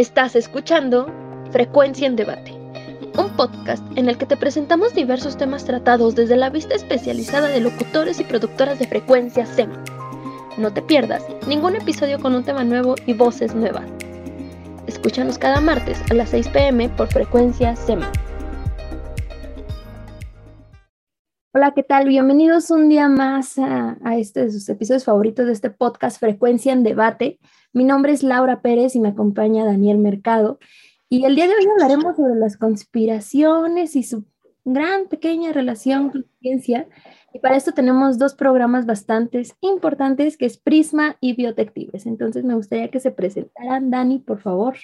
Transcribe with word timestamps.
Estás 0.00 0.34
escuchando 0.34 1.12
Frecuencia 1.50 2.06
en 2.06 2.16
Debate, 2.16 2.52
un 3.18 3.36
podcast 3.36 3.84
en 3.98 4.08
el 4.08 4.16
que 4.16 4.24
te 4.24 4.34
presentamos 4.34 4.94
diversos 4.94 5.36
temas 5.36 5.66
tratados 5.66 6.14
desde 6.14 6.38
la 6.38 6.48
vista 6.48 6.74
especializada 6.74 7.48
de 7.48 7.60
locutores 7.60 8.18
y 8.18 8.24
productoras 8.24 8.78
de 8.78 8.86
frecuencia 8.86 9.44
SEM. 9.44 9.70
No 10.56 10.72
te 10.72 10.80
pierdas 10.80 11.22
ningún 11.46 11.76
episodio 11.76 12.18
con 12.18 12.34
un 12.34 12.42
tema 12.42 12.64
nuevo 12.64 12.94
y 13.04 13.12
voces 13.12 13.54
nuevas. 13.54 13.84
Escúchanos 14.86 15.36
cada 15.36 15.60
martes 15.60 16.00
a 16.10 16.14
las 16.14 16.30
6 16.30 16.48
pm 16.48 16.88
por 16.88 17.08
frecuencia 17.08 17.76
SEM. 17.76 18.00
Hola, 21.52 21.74
¿qué 21.74 21.82
tal? 21.82 22.08
Bienvenidos 22.08 22.70
un 22.70 22.88
día 22.88 23.10
más 23.10 23.58
a, 23.58 23.98
a 24.02 24.16
este 24.16 24.46
de 24.46 24.50
sus 24.50 24.66
episodios 24.70 25.04
favoritos 25.04 25.44
de 25.44 25.52
este 25.52 25.68
podcast 25.68 26.18
Frecuencia 26.18 26.72
en 26.72 26.84
Debate. 26.84 27.38
Mi 27.72 27.84
nombre 27.84 28.12
es 28.12 28.24
Laura 28.24 28.62
Pérez 28.62 28.96
y 28.96 29.00
me 29.00 29.10
acompaña 29.10 29.64
Daniel 29.64 29.98
Mercado. 29.98 30.58
Y 31.08 31.24
el 31.24 31.36
día 31.36 31.46
de 31.46 31.54
hoy 31.54 31.66
hablaremos 31.72 32.16
sobre 32.16 32.34
las 32.34 32.56
conspiraciones 32.56 33.94
y 33.94 34.02
su 34.02 34.24
gran 34.64 35.06
pequeña 35.06 35.52
relación 35.52 36.10
con 36.10 36.22
la 36.22 36.38
ciencia. 36.40 36.88
Y 37.32 37.38
para 37.38 37.56
esto 37.56 37.72
tenemos 37.72 38.18
dos 38.18 38.34
programas 38.34 38.86
bastante 38.86 39.42
importantes, 39.60 40.36
que 40.36 40.46
es 40.46 40.58
Prisma 40.58 41.16
y 41.20 41.34
Biotectives. 41.34 42.06
Entonces 42.06 42.44
me 42.44 42.54
gustaría 42.54 42.90
que 42.90 42.98
se 42.98 43.12
presentaran. 43.12 43.90
Dani, 43.90 44.18
por 44.18 44.40
favor. 44.40 44.74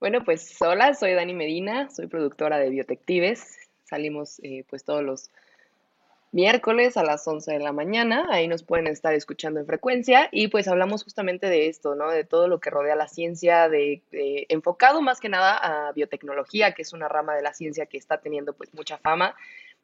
Bueno, 0.00 0.24
pues 0.24 0.56
hola, 0.62 0.94
soy 0.94 1.12
Dani 1.12 1.34
Medina, 1.34 1.90
soy 1.90 2.06
productora 2.06 2.58
de 2.58 2.70
Biotectives. 2.70 3.58
Salimos 3.84 4.40
eh, 4.42 4.64
pues 4.68 4.84
todos 4.84 5.02
los 5.02 5.30
miércoles 6.32 6.96
a 6.96 7.04
las 7.04 7.28
11 7.28 7.52
de 7.52 7.58
la 7.60 7.72
mañana. 7.72 8.26
Ahí 8.30 8.48
nos 8.48 8.62
pueden 8.62 8.86
estar 8.86 9.14
escuchando 9.14 9.60
en 9.60 9.66
frecuencia 9.66 10.28
y 10.32 10.48
pues 10.48 10.66
hablamos 10.66 11.04
justamente 11.04 11.46
de 11.46 11.68
esto, 11.68 11.94
¿no? 11.94 12.10
De 12.10 12.24
todo 12.24 12.48
lo 12.48 12.58
que 12.58 12.70
rodea 12.70 12.96
la 12.96 13.08
ciencia, 13.08 13.68
de, 13.68 14.02
enfocado 14.48 15.02
más 15.02 15.20
que 15.20 15.28
nada 15.28 15.56
a 15.56 15.92
biotecnología, 15.92 16.72
que 16.72 16.82
es 16.82 16.92
una 16.92 17.08
rama 17.08 17.34
de 17.34 17.42
la 17.42 17.54
ciencia 17.54 17.86
que 17.86 17.98
está 17.98 18.18
teniendo 18.18 18.54
pues 18.54 18.74
mucha 18.74 18.98
fama, 18.98 19.36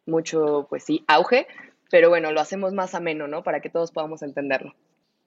mucho 0.07 0.67
pues 0.69 0.85
sí, 0.85 1.05
auge, 1.07 1.47
pero 1.91 2.09
bueno, 2.09 2.33
lo 2.33 2.41
hacemos 2.41 2.73
más 2.73 2.95
ameno, 2.95 3.29
¿no? 3.29 3.43
Para 3.43 3.61
que 3.61 3.71
todos 3.71 3.93
podamos 3.93 4.23
entenderlo. 4.23 4.75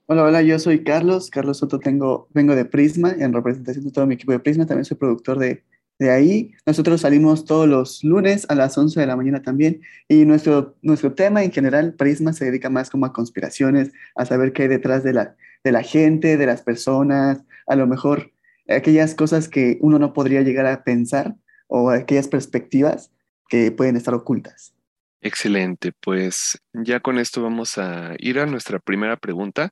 Hola, 0.07 0.23
hola, 0.23 0.41
yo 0.41 0.59
soy 0.59 0.83
Carlos, 0.83 1.29
Carlos 1.29 1.59
Soto, 1.59 1.79
tengo, 1.79 2.27
vengo 2.31 2.55
de 2.55 2.65
Prisma, 2.65 3.11
en 3.17 3.31
representación 3.31 3.85
de 3.85 3.91
todo 3.91 4.05
mi 4.07 4.15
equipo 4.15 4.31
de 4.31 4.39
Prisma, 4.39 4.65
también 4.65 4.83
soy 4.83 4.97
productor 4.97 5.39
de 5.39 5.63
de 6.01 6.09
ahí, 6.09 6.55
nosotros 6.65 7.01
salimos 7.01 7.45
todos 7.45 7.69
los 7.69 8.03
lunes 8.03 8.47
a 8.49 8.55
las 8.55 8.75
11 8.75 8.99
de 8.99 9.05
la 9.05 9.15
mañana 9.15 9.43
también 9.43 9.81
y 10.07 10.25
nuestro, 10.25 10.75
nuestro 10.81 11.13
tema 11.13 11.43
en 11.43 11.51
general, 11.51 11.93
Prisma, 11.93 12.33
se 12.33 12.45
dedica 12.45 12.71
más 12.71 12.89
como 12.89 13.05
a 13.05 13.13
conspiraciones, 13.13 13.91
a 14.15 14.25
saber 14.25 14.51
qué 14.51 14.63
hay 14.63 14.67
detrás 14.67 15.03
de 15.03 15.13
la, 15.13 15.35
de 15.63 15.71
la 15.71 15.83
gente, 15.83 16.37
de 16.37 16.45
las 16.47 16.63
personas, 16.63 17.43
a 17.67 17.75
lo 17.75 17.85
mejor 17.85 18.31
aquellas 18.67 19.13
cosas 19.13 19.47
que 19.47 19.77
uno 19.79 19.99
no 19.99 20.11
podría 20.11 20.41
llegar 20.41 20.65
a 20.65 20.83
pensar 20.83 21.35
o 21.67 21.91
aquellas 21.91 22.27
perspectivas 22.27 23.11
que 23.47 23.71
pueden 23.71 23.95
estar 23.95 24.15
ocultas. 24.15 24.73
Excelente, 25.21 25.91
pues 25.99 26.59
ya 26.73 26.99
con 26.99 27.19
esto 27.19 27.43
vamos 27.43 27.77
a 27.77 28.15
ir 28.17 28.39
a 28.39 28.47
nuestra 28.47 28.79
primera 28.79 29.17
pregunta 29.17 29.71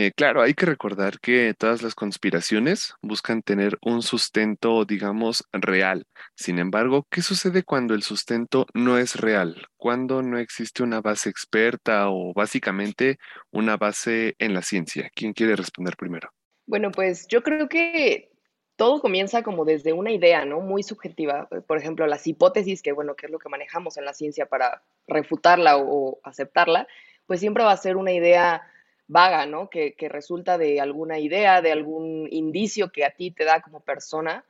eh, 0.00 0.12
claro, 0.14 0.42
hay 0.42 0.54
que 0.54 0.64
recordar 0.64 1.18
que 1.18 1.54
todas 1.58 1.82
las 1.82 1.96
conspiraciones 1.96 2.94
buscan 3.02 3.42
tener 3.42 3.78
un 3.82 4.02
sustento, 4.02 4.84
digamos, 4.84 5.42
real. 5.50 6.04
Sin 6.36 6.60
embargo, 6.60 7.06
¿qué 7.10 7.20
sucede 7.20 7.64
cuando 7.64 7.94
el 7.94 8.04
sustento 8.04 8.66
no 8.74 8.96
es 8.96 9.16
real? 9.16 9.66
Cuando 9.76 10.22
no 10.22 10.38
existe 10.38 10.84
una 10.84 11.00
base 11.00 11.30
experta 11.30 12.10
o 12.10 12.32
básicamente 12.32 13.18
una 13.50 13.76
base 13.76 14.36
en 14.38 14.54
la 14.54 14.62
ciencia. 14.62 15.10
¿Quién 15.16 15.32
quiere 15.32 15.56
responder 15.56 15.96
primero? 15.96 16.30
Bueno, 16.66 16.92
pues 16.92 17.26
yo 17.26 17.42
creo 17.42 17.68
que 17.68 18.30
todo 18.78 19.00
comienza 19.00 19.42
como 19.42 19.64
desde 19.64 19.92
una 19.92 20.12
idea, 20.12 20.44
¿no? 20.44 20.60
Muy 20.60 20.84
subjetiva. 20.84 21.48
Por 21.66 21.78
ejemplo, 21.78 22.06
las 22.06 22.28
hipótesis, 22.28 22.80
que 22.80 22.92
bueno, 22.92 23.16
que 23.16 23.26
es 23.26 23.32
lo 23.32 23.40
que 23.40 23.48
manejamos 23.48 23.96
en 23.98 24.04
la 24.04 24.14
ciencia 24.14 24.46
para 24.46 24.84
refutarla 25.08 25.76
o 25.78 26.20
aceptarla, 26.22 26.86
pues 27.26 27.40
siempre 27.40 27.64
va 27.64 27.72
a 27.72 27.76
ser 27.76 27.96
una 27.96 28.12
idea 28.12 28.62
vaga, 29.08 29.46
¿no? 29.46 29.68
Que, 29.68 29.96
resulta 30.08 30.58
de 30.58 30.80
alguna 30.80 31.18
idea, 31.18 31.60
de 31.60 31.72
algún 31.72 32.28
indicio 32.30 32.92
que 32.92 33.04
a 33.04 33.10
ti 33.10 33.32
te 33.32 33.44
da 33.44 33.62
como 33.62 33.80
persona, 33.80 34.44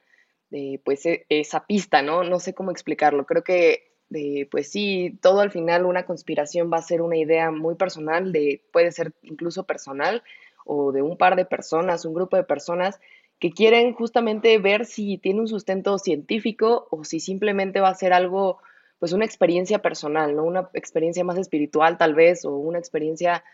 eh, 0.50 0.78
pues 0.84 1.06
e, 1.06 1.24
esa 1.30 1.64
pista, 1.66 2.02
¿no? 2.02 2.22
No 2.22 2.38
sé 2.38 2.52
cómo 2.52 2.70
explicarlo. 2.70 3.24
Creo 3.24 3.42
que, 3.42 3.94
eh, 4.12 4.46
pues 4.50 4.70
sí, 4.70 5.18
todo 5.22 5.40
al 5.40 5.50
final 5.50 5.86
una 5.86 6.04
conspiración 6.04 6.70
va 6.70 6.76
a 6.76 6.82
ser 6.82 7.00
una 7.00 7.16
idea 7.16 7.50
muy 7.50 7.76
personal, 7.76 8.30
de, 8.30 8.62
puede 8.72 8.92
ser 8.92 9.14
incluso 9.22 9.64
personal, 9.64 10.22
o 10.66 10.92
de 10.92 11.00
un 11.00 11.16
par 11.16 11.34
de 11.34 11.46
personas, 11.46 12.04
un 12.04 12.12
grupo 12.12 12.36
de 12.36 12.44
personas 12.44 13.00
que 13.40 13.52
quieren 13.52 13.92
justamente 13.92 14.58
ver 14.58 14.84
si 14.84 15.18
tiene 15.18 15.40
un 15.40 15.48
sustento 15.48 15.98
científico 15.98 16.88
o 16.90 17.04
si 17.04 17.20
simplemente 17.20 17.80
va 17.80 17.88
a 17.88 17.94
ser 17.94 18.12
algo, 18.12 18.58
pues 18.98 19.12
una 19.12 19.24
experiencia 19.24 19.80
personal, 19.80 20.34
¿no? 20.34 20.44
Una 20.44 20.68
experiencia 20.74 21.22
más 21.24 21.38
espiritual 21.38 21.98
tal 21.98 22.14
vez, 22.14 22.44
o 22.44 22.56
una 22.56 22.78
experiencia, 22.78 23.44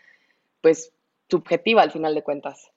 pues 0.61 0.91
subjetiva 1.29 1.83
al 1.83 1.91
final 1.91 2.15
de 2.15 2.23
cuentas. 2.23 2.71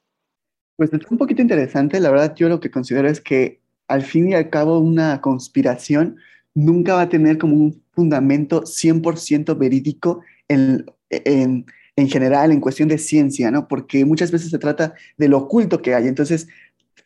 Pues 0.76 0.92
es 0.92 1.00
un 1.10 1.18
poquito 1.18 1.42
interesante, 1.42 1.98
la 1.98 2.10
verdad 2.10 2.34
yo 2.36 2.48
lo 2.48 2.60
que 2.60 2.70
considero 2.70 3.08
es 3.08 3.20
que 3.20 3.60
al 3.88 4.02
fin 4.02 4.28
y 4.28 4.34
al 4.34 4.50
cabo 4.50 4.78
una 4.78 5.20
conspiración 5.20 6.18
nunca 6.54 6.94
va 6.94 7.02
a 7.02 7.08
tener 7.08 7.38
como 7.38 7.56
un 7.56 7.82
fundamento 7.92 8.62
100% 8.62 9.56
verídico 9.58 10.20
en, 10.46 10.86
en, 11.10 11.66
en, 11.96 12.08
general, 12.08 12.52
en 12.52 12.60
cuestión 12.60 12.88
de 12.88 12.98
ciencia, 12.98 13.50
¿no? 13.50 13.66
Porque 13.66 14.04
muchas 14.04 14.30
veces 14.30 14.50
se 14.50 14.58
trata 14.58 14.94
de 15.16 15.28
lo 15.28 15.38
oculto 15.38 15.82
que 15.82 15.94
hay. 15.94 16.06
Entonces, 16.06 16.48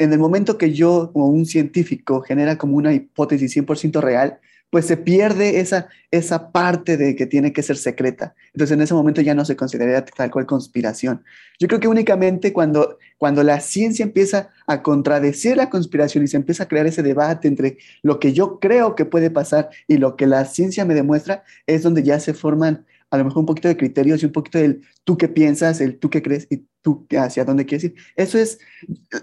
en 0.03 0.13
el 0.13 0.19
momento 0.19 0.59
que 0.59 0.73
yo, 0.73 1.11
como 1.13 1.29
un 1.29 1.47
científico, 1.47 2.23
genera 2.23 2.59
como 2.59 2.77
una 2.77 2.93
hipótesis 2.93 3.57
100% 3.57 4.01
real, 4.01 4.39
pues 4.73 4.87
se 4.87 4.97
pierde 4.97 5.61
esa, 5.61 5.89
esa 6.11 6.51
parte 6.51 6.97
de 6.97 7.15
que 7.15 7.27
tiene 7.27 7.53
que 7.53 7.63
ser 7.63 7.77
secreta. 7.77 8.35
Entonces 8.55 8.75
en 8.75 8.81
ese 8.81 8.95
momento 8.95 9.21
ya 9.21 9.35
no 9.35 9.45
se 9.45 9.55
consideraría 9.55 10.03
tal 10.03 10.31
cual 10.31 10.47
conspiración. 10.47 11.23
Yo 11.59 11.69
creo 11.69 11.79
que 11.79 11.89
únicamente 11.89 12.55
cuando, 12.55 12.97
cuando 13.19 13.43
la 13.43 13.61
ciencia 13.61 14.03
empieza 14.03 14.49
a 14.67 14.83
contradecir 14.83 15.59
la 15.59 15.69
conspiración 15.69 16.25
y 16.25 16.29
se 16.29 16.39
empieza 16.39 16.63
a 16.63 16.69
crear 16.69 16.87
ese 16.87 17.03
debate 17.03 17.49
entre 17.49 17.77
lo 18.03 18.19
que 18.19 18.33
yo 18.33 18.61
creo 18.61 18.95
que 18.95 19.05
puede 19.05 19.31
pasar 19.31 19.69
y 19.87 19.99
lo 19.99 20.17
que 20.17 20.27
la 20.27 20.47
ciencia 20.47 20.87
me 20.87 20.95
demuestra, 20.95 21.45
es 21.67 21.83
donde 21.83 22.03
ya 22.03 22.19
se 22.19 22.33
forman 22.33 22.87
a 23.11 23.19
lo 23.19 23.27
mejor 23.27 23.41
un 23.41 23.47
poquito 23.47 23.69
de 23.69 23.77
criterios 23.77 24.23
y 24.23 24.27
un 24.27 24.33
poquito 24.33 24.57
del 24.57 24.81
tú 25.05 25.19
qué 25.19 25.29
piensas, 25.29 25.83
el 25.83 25.99
tú 25.99 26.09
qué 26.09 26.23
crees 26.23 26.47
y 26.51 26.65
tú 26.83 27.07
hacia 27.19 27.45
dónde 27.45 27.65
quieres 27.65 27.85
ir. 27.85 27.95
Eso 28.17 28.39
es, 28.39 28.59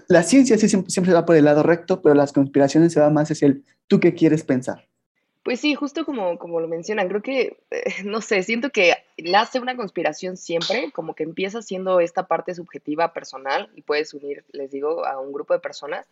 la 0.08 0.22
ciencia 0.22 0.58
sí 0.58 0.68
siempre, 0.68 0.90
siempre 0.90 1.14
va 1.14 1.26
por 1.26 1.36
el 1.36 1.44
lado 1.44 1.62
recto, 1.62 2.02
pero 2.02 2.14
las 2.14 2.32
conspiraciones 2.32 2.92
se 2.92 3.00
van 3.00 3.14
más 3.14 3.30
hacia 3.30 3.46
el 3.46 3.64
tú 3.86 4.00
qué 4.00 4.14
quieres 4.14 4.42
pensar. 4.42 4.90
Pues 5.42 5.60
sí, 5.60 5.74
justo 5.74 6.04
como, 6.04 6.38
como 6.38 6.60
lo 6.60 6.68
mencionan, 6.68 7.08
creo 7.08 7.22
que, 7.22 7.56
eh, 7.70 7.84
no 8.04 8.20
sé, 8.20 8.42
siento 8.42 8.70
que 8.70 8.94
nace 9.18 9.58
una 9.58 9.76
conspiración 9.76 10.36
siempre, 10.36 10.90
como 10.92 11.14
que 11.14 11.22
empieza 11.22 11.62
siendo 11.62 12.00
esta 12.00 12.26
parte 12.26 12.54
subjetiva 12.54 13.14
personal 13.14 13.70
y 13.74 13.82
puedes 13.82 14.12
unir, 14.12 14.44
les 14.52 14.70
digo, 14.70 15.06
a 15.06 15.18
un 15.18 15.32
grupo 15.32 15.54
de 15.54 15.60
personas. 15.60 16.06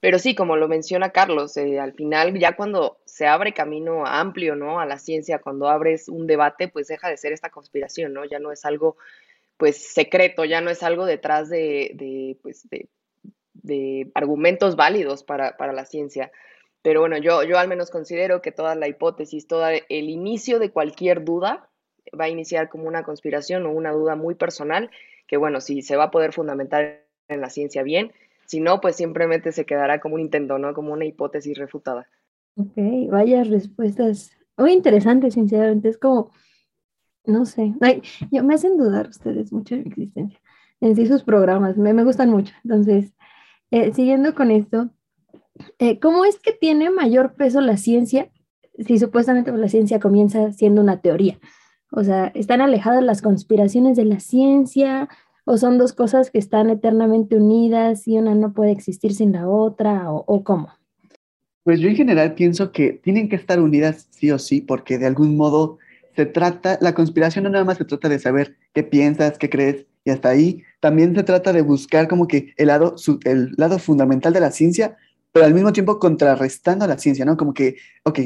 Pero 0.00 0.18
sí, 0.18 0.34
como 0.34 0.56
lo 0.56 0.68
menciona 0.68 1.10
Carlos, 1.10 1.56
eh, 1.58 1.78
al 1.78 1.92
final 1.92 2.36
ya 2.38 2.56
cuando 2.56 2.98
se 3.04 3.26
abre 3.26 3.52
camino 3.52 4.04
amplio, 4.06 4.56
¿no? 4.56 4.80
A 4.80 4.86
la 4.86 4.98
ciencia, 4.98 5.38
cuando 5.38 5.68
abres 5.68 6.08
un 6.08 6.26
debate, 6.26 6.66
pues 6.66 6.88
deja 6.88 7.08
de 7.08 7.16
ser 7.16 7.32
esta 7.32 7.50
conspiración, 7.50 8.12
¿no? 8.12 8.24
Ya 8.24 8.40
no 8.40 8.50
es 8.50 8.64
algo, 8.64 8.96
pues, 9.56 9.92
secreto, 9.92 10.44
ya 10.44 10.60
no 10.60 10.70
es 10.70 10.82
algo 10.82 11.06
detrás 11.06 11.48
de, 11.48 11.92
de 11.94 12.38
pues, 12.42 12.68
de, 12.68 12.88
de 13.54 14.10
argumentos 14.14 14.76
válidos 14.76 15.24
para, 15.24 15.56
para 15.56 15.72
la 15.72 15.84
ciencia. 15.84 16.30
Pero 16.82 17.00
bueno, 17.00 17.16
yo, 17.18 17.44
yo 17.44 17.58
al 17.58 17.68
menos 17.68 17.90
considero 17.90 18.42
que 18.42 18.50
toda 18.50 18.74
la 18.74 18.88
hipótesis, 18.88 19.46
todo 19.46 19.66
el 19.66 20.10
inicio 20.10 20.58
de 20.58 20.70
cualquier 20.70 21.24
duda 21.24 21.68
va 22.18 22.24
a 22.24 22.28
iniciar 22.28 22.68
como 22.68 22.88
una 22.88 23.04
conspiración 23.04 23.64
o 23.66 23.70
una 23.70 23.92
duda 23.92 24.16
muy 24.16 24.34
personal, 24.34 24.90
que 25.28 25.36
bueno, 25.36 25.60
si 25.60 25.82
se 25.82 25.96
va 25.96 26.04
a 26.04 26.10
poder 26.10 26.32
fundamentar 26.32 27.04
en 27.28 27.40
la 27.40 27.50
ciencia 27.50 27.82
bien, 27.82 28.12
si 28.46 28.60
no, 28.60 28.80
pues 28.80 28.96
simplemente 28.96 29.52
se 29.52 29.64
quedará 29.64 30.00
como 30.00 30.16
un 30.16 30.20
intento, 30.20 30.58
¿no? 30.58 30.74
Como 30.74 30.92
una 30.92 31.04
hipótesis 31.04 31.56
refutada. 31.56 32.08
Ok, 32.56 32.76
vaya 33.08 33.44
respuestas 33.44 34.36
muy 34.56 34.72
interesantes, 34.72 35.34
sinceramente. 35.34 35.88
Es 35.88 35.98
como, 35.98 36.32
no 37.24 37.46
sé, 37.46 37.74
yo, 38.30 38.44
me 38.44 38.54
hacen 38.54 38.76
dudar 38.76 39.08
ustedes 39.08 39.52
mucho 39.52 39.74
de 39.74 39.82
mi 39.82 39.88
existencia. 39.88 40.40
En 40.80 40.96
sí 40.96 41.06
sus 41.06 41.22
programas, 41.22 41.76
me, 41.76 41.92
me 41.92 42.04
gustan 42.04 42.30
mucho. 42.30 42.52
Entonces, 42.64 43.12
eh, 43.70 43.92
siguiendo 43.92 44.34
con 44.34 44.50
esto, 44.50 44.90
eh, 45.78 45.98
¿cómo 46.00 46.24
es 46.24 46.38
que 46.38 46.52
tiene 46.52 46.90
mayor 46.90 47.34
peso 47.34 47.60
la 47.60 47.76
ciencia 47.76 48.30
si 48.78 48.98
supuestamente 48.98 49.52
la 49.52 49.68
ciencia 49.68 50.00
comienza 50.00 50.52
siendo 50.52 50.80
una 50.80 51.00
teoría? 51.00 51.38
O 51.90 52.02
sea, 52.02 52.32
¿están 52.34 52.60
alejadas 52.60 53.02
las 53.02 53.22
conspiraciones 53.22 53.96
de 53.96 54.06
la 54.06 54.18
ciencia 54.18 55.08
o 55.44 55.58
son 55.58 55.78
dos 55.78 55.92
cosas 55.92 56.30
que 56.30 56.38
están 56.38 56.70
eternamente 56.70 57.36
unidas 57.36 58.08
y 58.08 58.16
una 58.16 58.34
no 58.34 58.54
puede 58.54 58.72
existir 58.72 59.14
sin 59.14 59.32
la 59.32 59.48
otra 59.48 60.10
o, 60.10 60.42
cómo? 60.42 60.70
Pues 61.64 61.80
yo 61.80 61.88
en 61.88 61.96
general 61.96 62.34
pienso 62.34 62.72
que 62.72 62.92
tienen 62.92 63.28
que 63.28 63.36
estar 63.36 63.60
unidas 63.60 64.08
sí 64.10 64.30
o 64.30 64.38
sí 64.38 64.60
porque 64.60 64.98
de 64.98 65.06
algún 65.06 65.36
modo 65.36 65.78
se 66.14 66.26
trata, 66.26 66.78
la 66.80 66.94
conspiración 66.94 67.44
no 67.44 67.50
nada 67.50 67.64
más 67.64 67.78
se 67.78 67.84
trata 67.84 68.08
de 68.08 68.18
saber 68.18 68.56
qué 68.74 68.82
piensas, 68.82 69.38
qué 69.38 69.48
crees 69.48 69.86
y 70.04 70.10
hasta 70.10 70.30
ahí, 70.30 70.62
también 70.80 71.14
se 71.14 71.22
trata 71.22 71.52
de 71.52 71.62
buscar 71.62 72.08
como 72.08 72.26
que 72.26 72.54
el 72.56 72.66
lado, 72.68 72.96
el 73.24 73.52
lado 73.56 73.78
fundamental 73.78 74.32
de 74.32 74.40
la 74.40 74.50
ciencia, 74.50 74.96
pero 75.30 75.46
al 75.46 75.54
mismo 75.54 75.72
tiempo 75.72 75.98
contrarrestando 75.98 76.86
la 76.86 76.98
ciencia, 76.98 77.24
¿no? 77.24 77.36
Como 77.36 77.54
que, 77.54 77.76
ok, 78.02 78.18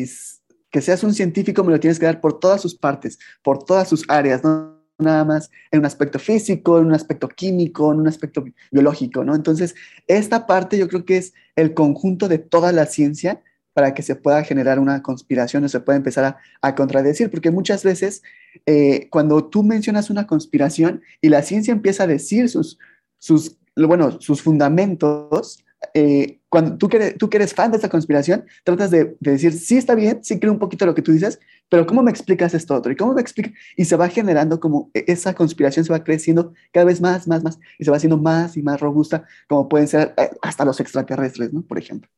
que 0.70 0.80
seas 0.80 1.04
un 1.04 1.14
científico 1.14 1.62
me 1.64 1.72
lo 1.72 1.80
tienes 1.80 1.98
que 1.98 2.06
dar 2.06 2.20
por 2.20 2.40
todas 2.40 2.60
sus 2.60 2.74
partes, 2.74 3.18
por 3.42 3.62
todas 3.62 3.88
sus 3.88 4.04
áreas, 4.08 4.42
no 4.42 4.76
nada 4.98 5.24
más 5.24 5.50
en 5.70 5.80
un 5.80 5.86
aspecto 5.86 6.18
físico, 6.18 6.78
en 6.78 6.86
un 6.86 6.94
aspecto 6.94 7.28
químico, 7.28 7.92
en 7.92 8.00
un 8.00 8.08
aspecto 8.08 8.44
biológico, 8.70 9.24
¿no? 9.24 9.34
Entonces, 9.34 9.74
esta 10.06 10.46
parte 10.46 10.78
yo 10.78 10.88
creo 10.88 11.04
que 11.04 11.18
es 11.18 11.34
el 11.54 11.74
conjunto 11.74 12.28
de 12.28 12.38
toda 12.38 12.72
la 12.72 12.86
ciencia 12.86 13.42
para 13.76 13.92
que 13.92 14.02
se 14.02 14.16
pueda 14.16 14.42
generar 14.42 14.78
una 14.78 15.02
conspiración 15.02 15.62
o 15.64 15.68
se 15.68 15.80
pueda 15.80 15.98
empezar 15.98 16.38
a, 16.62 16.74
contradecir, 16.74 17.30
porque 17.30 17.50
muchas 17.50 17.84
veces 17.84 18.22
eh, 18.64 19.06
cuando 19.10 19.44
tú 19.44 19.62
mencionas 19.62 20.08
una 20.08 20.26
conspiración 20.26 21.02
y 21.20 21.28
la 21.28 21.42
ciencia 21.42 21.72
empieza 21.72 22.04
a 22.04 22.06
decir 22.06 22.48
sus, 22.48 22.78
sus, 23.18 23.58
bueno, 23.76 24.18
sus 24.18 24.40
fundamentos, 24.40 25.62
eh, 25.92 26.40
cuando 26.48 26.78
tú 26.78 26.88
que, 26.88 26.96
eres, 26.96 27.18
tú 27.18 27.28
eres 27.30 27.52
fan 27.52 27.70
de 27.70 27.76
esta 27.76 27.90
conspiración, 27.90 28.46
tratas 28.64 28.90
de, 28.90 29.14
decir, 29.20 29.52
sí 29.52 29.76
está 29.76 29.94
bien, 29.94 30.24
sí 30.24 30.40
creo 30.40 30.54
un 30.54 30.58
poquito 30.58 30.86
lo 30.86 30.94
que 30.94 31.02
tú 31.02 31.12
dices, 31.12 31.38
pero 31.68 31.86
¿cómo 31.86 32.02
me 32.02 32.10
explicas 32.10 32.54
esto 32.54 32.74
otro? 32.74 32.90
¿Y 32.90 32.96
cómo 32.96 33.12
me 33.12 33.20
explica? 33.20 33.50
Y 33.76 33.84
se 33.84 33.96
va 33.96 34.08
generando 34.08 34.58
como 34.58 34.90
e, 34.94 35.04
esa 35.06 35.34
conspiración 35.34 35.84
se 35.84 35.92
va 35.92 36.02
creciendo 36.02 36.54
cada 36.72 36.86
vez 36.86 37.02
más, 37.02 37.28
más, 37.28 37.44
más, 37.44 37.58
y 37.78 37.84
se 37.84 37.90
va 37.90 37.98
haciendo 37.98 38.16
más 38.16 38.56
y 38.56 38.62
más 38.62 38.80
robusta, 38.80 39.26
como 39.46 39.68
pueden 39.68 39.86
ser 39.86 40.14
eh, 40.16 40.30
hasta 40.40 40.64
los 40.64 40.80
extraterrestres, 40.80 41.52
¿no? 41.52 41.60
Por 41.60 41.76
ejemplo. 41.78 42.08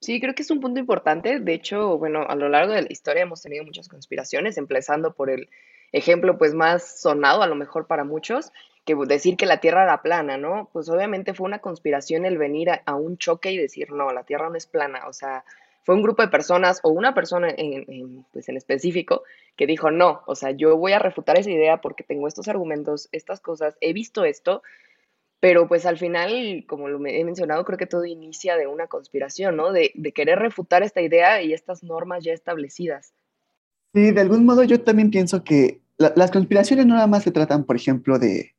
Sí, 0.00 0.20
creo 0.20 0.34
que 0.34 0.42
es 0.42 0.50
un 0.50 0.60
punto 0.60 0.78
importante. 0.78 1.40
De 1.40 1.54
hecho, 1.54 1.98
bueno, 1.98 2.22
a 2.28 2.36
lo 2.36 2.48
largo 2.48 2.72
de 2.72 2.82
la 2.82 2.92
historia 2.92 3.22
hemos 3.22 3.42
tenido 3.42 3.64
muchas 3.64 3.88
conspiraciones, 3.88 4.56
empezando 4.56 5.12
por 5.12 5.28
el 5.28 5.48
ejemplo 5.92 6.38
pues 6.38 6.54
más 6.54 7.00
sonado 7.00 7.42
a 7.42 7.46
lo 7.46 7.54
mejor 7.54 7.86
para 7.86 8.04
muchos, 8.04 8.52
que 8.84 8.94
decir 9.06 9.36
que 9.36 9.46
la 9.46 9.60
Tierra 9.60 9.82
era 9.82 10.02
plana, 10.02 10.38
¿no? 10.38 10.70
Pues 10.72 10.88
obviamente 10.88 11.34
fue 11.34 11.46
una 11.46 11.58
conspiración 11.58 12.24
el 12.24 12.38
venir 12.38 12.70
a, 12.70 12.94
un 12.94 13.18
choque 13.18 13.52
y 13.52 13.58
decir, 13.58 13.90
no, 13.92 14.12
la 14.12 14.24
Tierra 14.24 14.48
no 14.48 14.56
es 14.56 14.66
plana, 14.66 15.06
o 15.08 15.12
sea, 15.12 15.44
fue 15.82 15.94
un 15.94 16.02
grupo 16.02 16.22
de 16.22 16.28
personas 16.28 16.80
o 16.82 16.90
una 16.90 17.14
persona 17.14 17.48
en, 17.54 18.24
pues 18.32 18.48
en 18.48 18.56
específico 18.56 19.24
que 19.56 19.66
dijo, 19.66 19.90
no, 19.90 20.22
o 20.26 20.34
sea, 20.34 20.52
yo 20.52 20.76
voy 20.76 20.92
a 20.92 20.98
refutar 20.98 21.38
esa 21.38 21.50
idea 21.50 21.82
porque 21.82 22.04
tengo 22.04 22.28
estos 22.28 22.48
argumentos, 22.48 23.08
estas 23.12 23.40
cosas, 23.40 23.76
he 23.80 23.92
visto 23.92 24.24
esto, 24.24 24.62
pero 25.40 25.68
pues 25.68 25.86
al 25.86 25.98
final, 25.98 26.64
como 26.66 26.88
lo 26.88 27.04
he 27.06 27.24
mencionado, 27.24 27.64
creo 27.64 27.78
que 27.78 27.86
todo 27.86 28.04
inicia 28.04 28.56
de 28.56 28.66
una 28.66 28.88
conspiración, 28.88 29.56
¿no? 29.56 29.72
De, 29.72 29.92
querer 30.14 30.38
refutar 30.38 30.82
esta 30.82 31.00
idea 31.00 31.42
y 31.42 31.52
estas 31.52 31.84
normas 31.84 32.24
ya 32.24 32.32
establecidas. 32.32 33.12
Sí, 33.94 34.10
de 34.10 34.20
algún 34.20 34.44
modo 34.44 34.64
yo 34.64 34.80
también 34.80 35.10
pienso 35.10 35.44
que 35.44 35.80
las 35.96 36.30
conspiraciones 36.30 36.86
no 36.86 36.94
nada 36.94 37.06
más 37.06 37.22
se 37.22 37.30
tratan, 37.30 37.64
por 37.64 37.76
ejemplo, 37.76 38.18
de, 38.18 38.54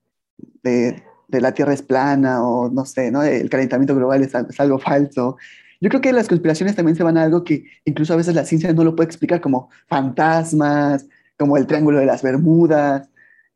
de, 0.63 1.03
la 1.29 1.53
Tierra 1.53 1.73
es 1.73 1.81
plana 1.81 2.43
o 2.43 2.69
no 2.69 2.85
sé, 2.85 3.11
¿no? 3.11 3.23
El 3.23 3.49
calentamiento 3.49 3.95
global 3.95 4.23
es, 4.23 4.33
algo 4.59 4.79
falso. 4.79 5.37
Yo 5.81 5.89
creo 5.89 6.01
que 6.01 6.13
las 6.13 6.27
conspiraciones 6.27 6.75
también 6.75 6.95
se 6.95 7.03
van 7.03 7.17
a 7.17 7.23
algo 7.23 7.43
que 7.43 7.65
incluso 7.85 8.13
a 8.13 8.17
veces 8.17 8.35
la 8.35 8.45
ciencia 8.45 8.73
no 8.73 8.83
lo 8.83 8.95
puede 8.95 9.07
explicar, 9.07 9.41
como 9.41 9.69
fantasmas, 9.87 11.07
como 11.37 11.57
el 11.57 11.67
Triángulo 11.67 11.99
de 11.99 12.05
las 12.05 12.21
Bermudas, 12.21 13.09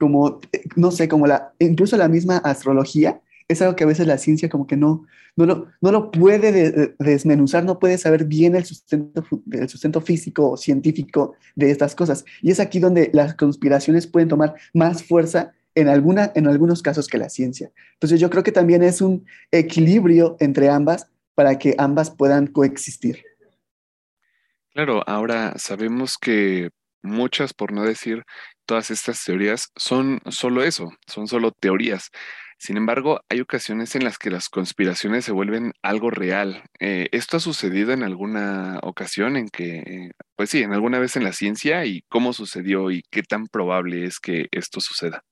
como, 0.03 0.41
no 0.75 0.91
sé, 0.91 1.07
como 1.07 1.27
la, 1.27 1.53
incluso 1.59 1.95
la 1.95 2.09
misma 2.09 2.37
astrología, 2.39 3.21
es 3.47 3.61
algo 3.61 3.77
que 3.77 3.85
a 3.85 3.87
veces 3.87 4.05
la 4.05 4.17
ciencia 4.17 4.49
como 4.49 4.67
que 4.67 4.75
no, 4.75 5.05
no, 5.37 5.45
lo, 5.45 5.67
no 5.79 5.91
lo 5.93 6.11
puede 6.11 6.93
desmenuzar, 6.99 7.63
no 7.63 7.79
puede 7.79 7.97
saber 7.97 8.25
bien 8.25 8.53
el 8.53 8.65
sustento, 8.65 9.25
el 9.49 9.69
sustento 9.69 10.01
físico 10.01 10.51
o 10.51 10.57
científico 10.57 11.35
de 11.55 11.71
estas 11.71 11.95
cosas. 11.95 12.25
Y 12.41 12.51
es 12.51 12.59
aquí 12.59 12.79
donde 12.79 13.11
las 13.13 13.33
conspiraciones 13.35 14.05
pueden 14.05 14.27
tomar 14.27 14.55
más 14.73 15.03
fuerza 15.03 15.53
en, 15.73 15.87
alguna, 15.87 16.33
en 16.35 16.47
algunos 16.47 16.81
casos 16.81 17.07
que 17.07 17.17
la 17.17 17.29
ciencia. 17.29 17.71
Entonces 17.93 18.19
yo 18.19 18.29
creo 18.29 18.43
que 18.43 18.51
también 18.51 18.83
es 18.83 18.99
un 18.99 19.25
equilibrio 19.51 20.35
entre 20.41 20.69
ambas 20.69 21.07
para 21.33 21.57
que 21.57 21.75
ambas 21.77 22.11
puedan 22.11 22.47
coexistir. 22.47 23.23
Claro, 24.73 25.01
ahora 25.07 25.53
sabemos 25.55 26.17
que 26.17 26.71
muchas, 27.03 27.53
por 27.53 27.71
no 27.71 27.83
decir 27.83 28.23
todas 28.65 28.91
estas 28.91 29.23
teorías, 29.23 29.69
son 29.75 30.21
solo 30.29 30.63
eso, 30.63 30.91
son 31.07 31.27
solo 31.27 31.51
teorías. 31.51 32.09
Sin 32.63 32.77
embargo, 32.77 33.19
hay 33.29 33.41
ocasiones 33.41 33.93
en 33.95 34.05
las 34.05 34.17
que 34.17 34.29
las 34.29 34.47
conspiraciones 34.47 35.25
se 35.25 35.33
vuelven 35.33 35.73
algo 35.81 36.09
real. 36.09 36.63
Eh, 36.79 37.09
¿Esto 37.11 37.35
ha 37.35 37.39
sucedido 37.41 37.91
en 37.91 38.03
alguna 38.03 38.79
ocasión 38.83 39.35
en 39.35 39.49
que, 39.49 40.11
pues 40.37 40.51
sí, 40.51 40.63
en 40.63 40.71
alguna 40.71 40.97
vez 40.99 41.17
en 41.17 41.25
la 41.25 41.33
ciencia 41.33 41.85
y 41.85 42.03
cómo 42.07 42.31
sucedió 42.31 42.89
y 42.89 43.03
qué 43.11 43.21
tan 43.21 43.47
probable 43.47 44.05
es 44.05 44.19
que 44.21 44.47
esto 44.51 44.79
suceda? 44.79 45.25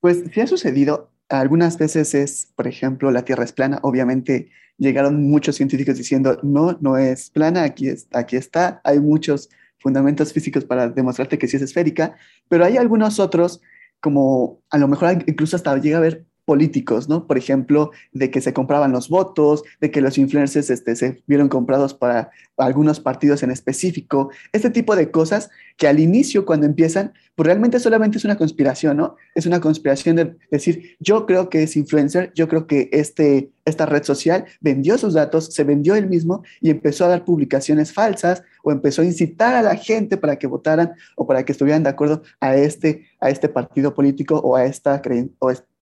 Pues 0.00 0.24
sí 0.32 0.40
ha 0.40 0.48
sucedido. 0.48 1.12
Algunas 1.28 1.78
veces 1.78 2.14
es, 2.14 2.52
por 2.56 2.66
ejemplo, 2.66 3.12
la 3.12 3.24
Tierra 3.24 3.44
es 3.44 3.52
plana. 3.52 3.78
Obviamente 3.82 4.50
llegaron 4.76 5.22
muchos 5.22 5.54
científicos 5.54 5.96
diciendo, 5.96 6.40
no, 6.42 6.76
no 6.80 6.98
es 6.98 7.30
plana, 7.30 7.62
aquí, 7.62 7.90
aquí 8.12 8.34
está. 8.34 8.80
Hay 8.82 8.98
muchos 8.98 9.50
fundamentos 9.84 10.32
físicos 10.32 10.64
para 10.64 10.88
demostrarte 10.88 11.38
que 11.38 11.46
sí 11.46 11.58
es 11.58 11.62
esférica, 11.62 12.16
pero 12.48 12.64
hay 12.64 12.78
algunos 12.78 13.20
otros, 13.20 13.60
como 14.00 14.62
a 14.70 14.78
lo 14.78 14.88
mejor 14.88 15.22
incluso 15.26 15.56
hasta 15.56 15.76
llega 15.76 15.98
a 15.98 16.00
haber 16.00 16.24
políticos, 16.44 17.08
¿no? 17.08 17.26
Por 17.26 17.38
ejemplo, 17.38 17.90
de 18.12 18.30
que 18.30 18.40
se 18.40 18.52
compraban 18.52 18.92
los 18.92 19.08
votos, 19.08 19.62
de 19.80 19.90
que 19.90 20.00
los 20.00 20.18
influencers 20.18 20.70
este, 20.70 20.96
se 20.96 21.22
vieron 21.26 21.48
comprados 21.48 21.94
para 21.94 22.30
algunos 22.56 23.00
partidos 23.00 23.42
en 23.42 23.50
específico, 23.50 24.30
este 24.52 24.70
tipo 24.70 24.94
de 24.96 25.10
cosas 25.10 25.50
que 25.76 25.88
al 25.88 25.98
inicio, 25.98 26.44
cuando 26.44 26.66
empiezan, 26.66 27.12
pues 27.34 27.46
realmente 27.46 27.80
solamente 27.80 28.18
es 28.18 28.24
una 28.24 28.36
conspiración, 28.36 28.96
¿no? 28.96 29.16
Es 29.34 29.46
una 29.46 29.60
conspiración 29.60 30.16
de 30.16 30.36
decir, 30.50 30.96
yo 31.00 31.26
creo 31.26 31.48
que 31.48 31.64
es 31.64 31.76
influencer, 31.76 32.32
yo 32.34 32.46
creo 32.46 32.66
que 32.66 32.88
este, 32.92 33.50
esta 33.64 33.86
red 33.86 34.04
social 34.04 34.44
vendió 34.60 34.98
sus 34.98 35.14
datos, 35.14 35.46
se 35.52 35.64
vendió 35.64 35.96
él 35.96 36.08
mismo 36.08 36.44
y 36.60 36.70
empezó 36.70 37.06
a 37.06 37.08
dar 37.08 37.24
publicaciones 37.24 37.92
falsas 37.92 38.44
o 38.62 38.70
empezó 38.70 39.02
a 39.02 39.06
incitar 39.06 39.54
a 39.54 39.62
la 39.62 39.76
gente 39.76 40.16
para 40.16 40.36
que 40.38 40.46
votaran 40.46 40.92
o 41.16 41.26
para 41.26 41.44
que 41.44 41.52
estuvieran 41.52 41.82
de 41.82 41.90
acuerdo 41.90 42.22
a 42.38 42.54
este, 42.54 43.06
a 43.20 43.30
este 43.30 43.48
partido 43.48 43.94
político 43.94 44.36
o 44.38 44.54
a 44.54 44.64
esta 44.64 45.02
creencia 45.02 45.34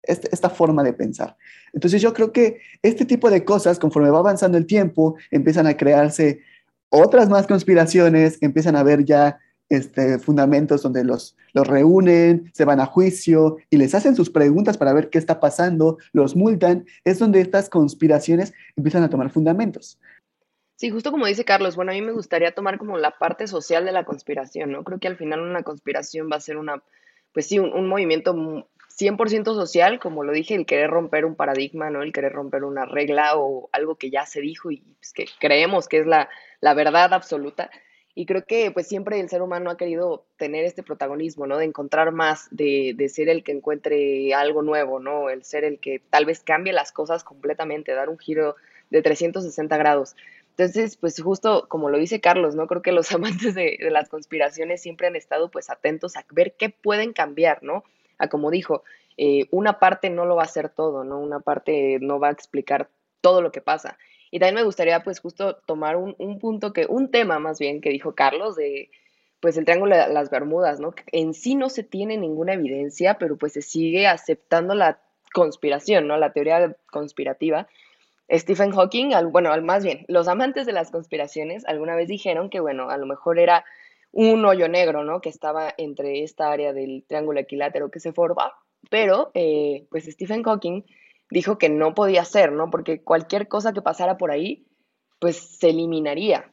esta 0.03 0.50
forma 0.50 0.83
de 0.83 0.94
pensar. 0.94 1.38
Entonces 1.74 2.01
yo 2.01 2.13
creo 2.13 2.31
que 2.31 2.62
este 2.81 3.06
tipo 3.06 3.30
de 3.30 3.45
cosas, 3.45 3.80
conforme 3.80 4.09
va 4.09 4.19
avanzando 4.19 4.57
el 4.57 4.65
tiempo, 4.65 5.15
empiezan 5.30 5.68
a 5.68 5.77
crearse 5.77 6.42
otras 6.89 7.30
más 7.30 7.48
conspiraciones, 7.48 8.38
empiezan 8.42 8.75
a 8.75 8.81
haber 8.81 9.06
ya 9.06 9.39
este, 9.69 10.19
fundamentos 10.19 10.81
donde 10.81 11.06
los, 11.06 11.38
los 11.53 11.65
reúnen, 11.65 12.51
se 12.53 12.65
van 12.65 12.81
a 12.81 12.86
juicio 12.86 13.57
y 13.69 13.77
les 13.77 13.95
hacen 13.95 14.15
sus 14.15 14.30
preguntas 14.30 14.77
para 14.77 14.92
ver 14.92 15.09
qué 15.09 15.18
está 15.18 15.39
pasando, 15.39 15.98
los 16.12 16.36
multan, 16.36 16.86
es 17.06 17.19
donde 17.19 17.39
estas 17.39 17.69
conspiraciones 17.69 18.53
empiezan 18.75 19.03
a 19.03 19.09
tomar 19.09 19.30
fundamentos. 19.30 19.98
Sí, 20.75 20.89
justo 20.89 21.12
como 21.12 21.27
dice 21.27 21.46
Carlos, 21.46 21.75
bueno, 21.75 21.91
a 21.91 21.93
mí 21.93 22.01
me 22.01 22.12
gustaría 22.12 22.53
tomar 22.53 22.79
como 22.79 22.98
la 22.98 23.12
parte 23.12 23.48
social 23.48 23.86
de 23.86 23.91
la 23.91 24.03
conspiración, 24.03 24.72
¿no? 24.72 24.84
Creo 24.84 25.00
que 25.00 25.08
al 25.08 25.15
final 25.15 25.39
una 25.39 25.63
conspiración 25.63 26.27
va 26.29 26.38
a 26.38 26.41
ser 26.41 26.58
una, 26.58 26.84
pues 27.34 27.46
sí, 27.46 27.60
un 27.60 27.88
movimiento 27.88 28.34
100% 28.98 29.53
social, 29.55 30.00
como 30.00 30.24
lo 30.24 30.31
dije, 30.31 30.55
el 30.55 30.65
querer 30.65 30.89
romper 30.89 31.25
un 31.25 31.36
paradigma, 31.36 31.89
¿no? 31.89 32.01
El 32.01 32.13
querer 32.13 32.33
romper 32.33 32.63
una 32.63 32.86
regla 32.86 33.38
o 33.38 33.69
algo 33.71 33.95
que 33.95 34.10
ya 34.10 34.25
se 34.25 34.41
dijo 34.41 34.71
y 34.71 34.77
pues, 35.00 35.13
que 35.13 35.25
creemos 35.39 35.88
que 35.88 36.00
es 36.00 36.07
la, 36.07 36.29
la, 36.60 36.74
verdad 36.74 37.13
absoluta. 37.13 37.69
Y 38.13 38.25
creo 38.25 38.43
que 38.45 38.71
pues 38.71 38.88
siempre 38.88 39.19
el 39.19 39.29
ser 39.29 39.41
humano 39.41 39.69
ha 39.69 39.77
querido 39.77 40.25
tener 40.38 40.65
este 40.65 40.83
protagonismo, 40.83 41.48
¿no? 41.48 41.57
De 41.57 41.65
encontrar 41.65 42.12
más, 42.12 42.48
de, 42.51 42.93
de 42.95 43.10
ser 43.10 43.29
el 43.29 43.43
que 43.43 43.53
encuentre 43.53 44.33
algo 44.33 44.62
nuevo, 44.62 45.00
¿no? 45.00 45.29
El 45.29 45.43
ser 45.43 45.63
el 45.63 45.79
que 45.79 46.01
tal 46.10 46.25
vez 46.25 46.41
cambie 46.41 46.74
las 46.74 46.91
cosas 46.91 47.24
completamente, 47.24 47.93
dar 47.93 48.10
un 48.10 48.19
giro 48.19 48.55
de 48.89 49.01
360 49.01 49.77
grados. 49.77 50.15
Entonces, 50.51 50.98
pues 50.98 51.21
justo 51.21 51.67
como 51.69 51.89
lo 51.89 51.98
dice 51.98 52.19
Carlos, 52.19 52.55
¿no? 52.55 52.67
Creo 52.67 52.81
que 52.81 52.91
los 52.91 53.12
amantes 53.13 53.55
de, 53.55 53.77
de 53.79 53.91
las 53.91 54.10
conspiraciones 54.10 54.81
siempre 54.81 55.07
han 55.07 55.15
estado 55.15 55.50
pues 55.50 55.69
atentos 55.69 56.17
a 56.17 56.25
ver 56.31 56.53
qué 56.57 56.69
pueden 56.69 57.13
cambiar, 57.13 57.63
¿no? 57.63 57.83
Como 58.29 58.51
dijo, 58.51 58.83
eh, 59.17 59.47
una 59.51 59.79
parte 59.79 60.09
no 60.09 60.25
lo 60.25 60.35
va 60.35 60.43
a 60.43 60.45
hacer 60.45 60.69
todo, 60.69 61.03
¿no? 61.03 61.19
Una 61.19 61.39
parte 61.39 61.99
no 62.01 62.19
va 62.19 62.29
a 62.29 62.31
explicar 62.31 62.89
todo 63.21 63.41
lo 63.41 63.51
que 63.51 63.61
pasa. 63.61 63.97
Y 64.31 64.39
también 64.39 64.55
me 64.55 64.63
gustaría 64.63 65.03
pues 65.03 65.19
justo 65.19 65.57
tomar 65.65 65.97
un, 65.97 66.39
punto 66.39 66.73
que, 66.73 66.85
un 66.87 67.11
tema 67.11 67.37
más 67.39 67.59
bien 67.59 67.81
que 67.81 67.89
dijo 67.89 68.15
Carlos 68.15 68.55
de 68.55 68.89
pues 69.41 69.57
el 69.57 69.65
Triángulo 69.65 69.97
de 69.97 70.07
las 70.13 70.29
Bermudas, 70.29 70.79
¿no? 70.79 70.93
En 71.11 71.33
sí 71.33 71.55
no 71.55 71.69
se 71.69 71.83
tiene 71.83 72.15
ninguna 72.17 72.53
evidencia, 72.53 73.15
pero 73.17 73.37
pues 73.37 73.53
se 73.53 73.63
sigue 73.63 74.07
aceptando 74.07 74.75
la 74.75 74.99
conspiración, 75.33 76.07
¿no? 76.07 76.15
La 76.17 76.31
teoría 76.31 76.77
conspirativa. 76.91 77.67
Stephen 78.31 78.71
Hawking, 78.71 79.11
bueno, 79.31 79.59
más 79.61 79.83
bien, 79.83 80.05
los 80.07 80.27
amantes 80.27 80.65
de 80.65 80.73
las 80.73 80.91
conspiraciones 80.91 81.65
alguna 81.65 81.95
vez 81.95 82.07
dijeron 82.07 82.49
que, 82.49 82.59
bueno, 82.59 82.89
a 82.89 82.97
lo 82.97 83.05
mejor 83.05 83.39
era 83.39 83.65
un 84.12 84.46
hoyo 84.46 84.68
negro, 84.68 85.03
¿no? 85.03 85.22
Que 85.22 85.30
estaba 85.30 85.74
entre 85.77 86.24
esta 86.24 86.51
área 86.51 86.74
del 86.74 87.03
triángulo 87.08 87.39
equilátero 87.39 87.91
que 87.91 88.00
se 88.00 88.13
forma, 88.13 88.53
pero 88.89 89.32
eh, 89.34 89.88
pues 89.89 90.06
Stephen 90.06 90.44
Hawking 90.44 90.84
dijo 91.30 91.58
que 91.58 91.70
no 91.70 91.94
podía 91.94 92.25
ser, 92.25 92.51
¿no? 92.51 92.70
Porque 92.70 93.03
cualquier 93.03 93.48
cosa 93.48 93.74
que 93.74 93.82
pasara 93.82 94.18
por 94.18 94.32
ahí, 94.32 94.68
pues 95.20 95.38
se 95.60 95.70
eliminaría. 95.70 96.51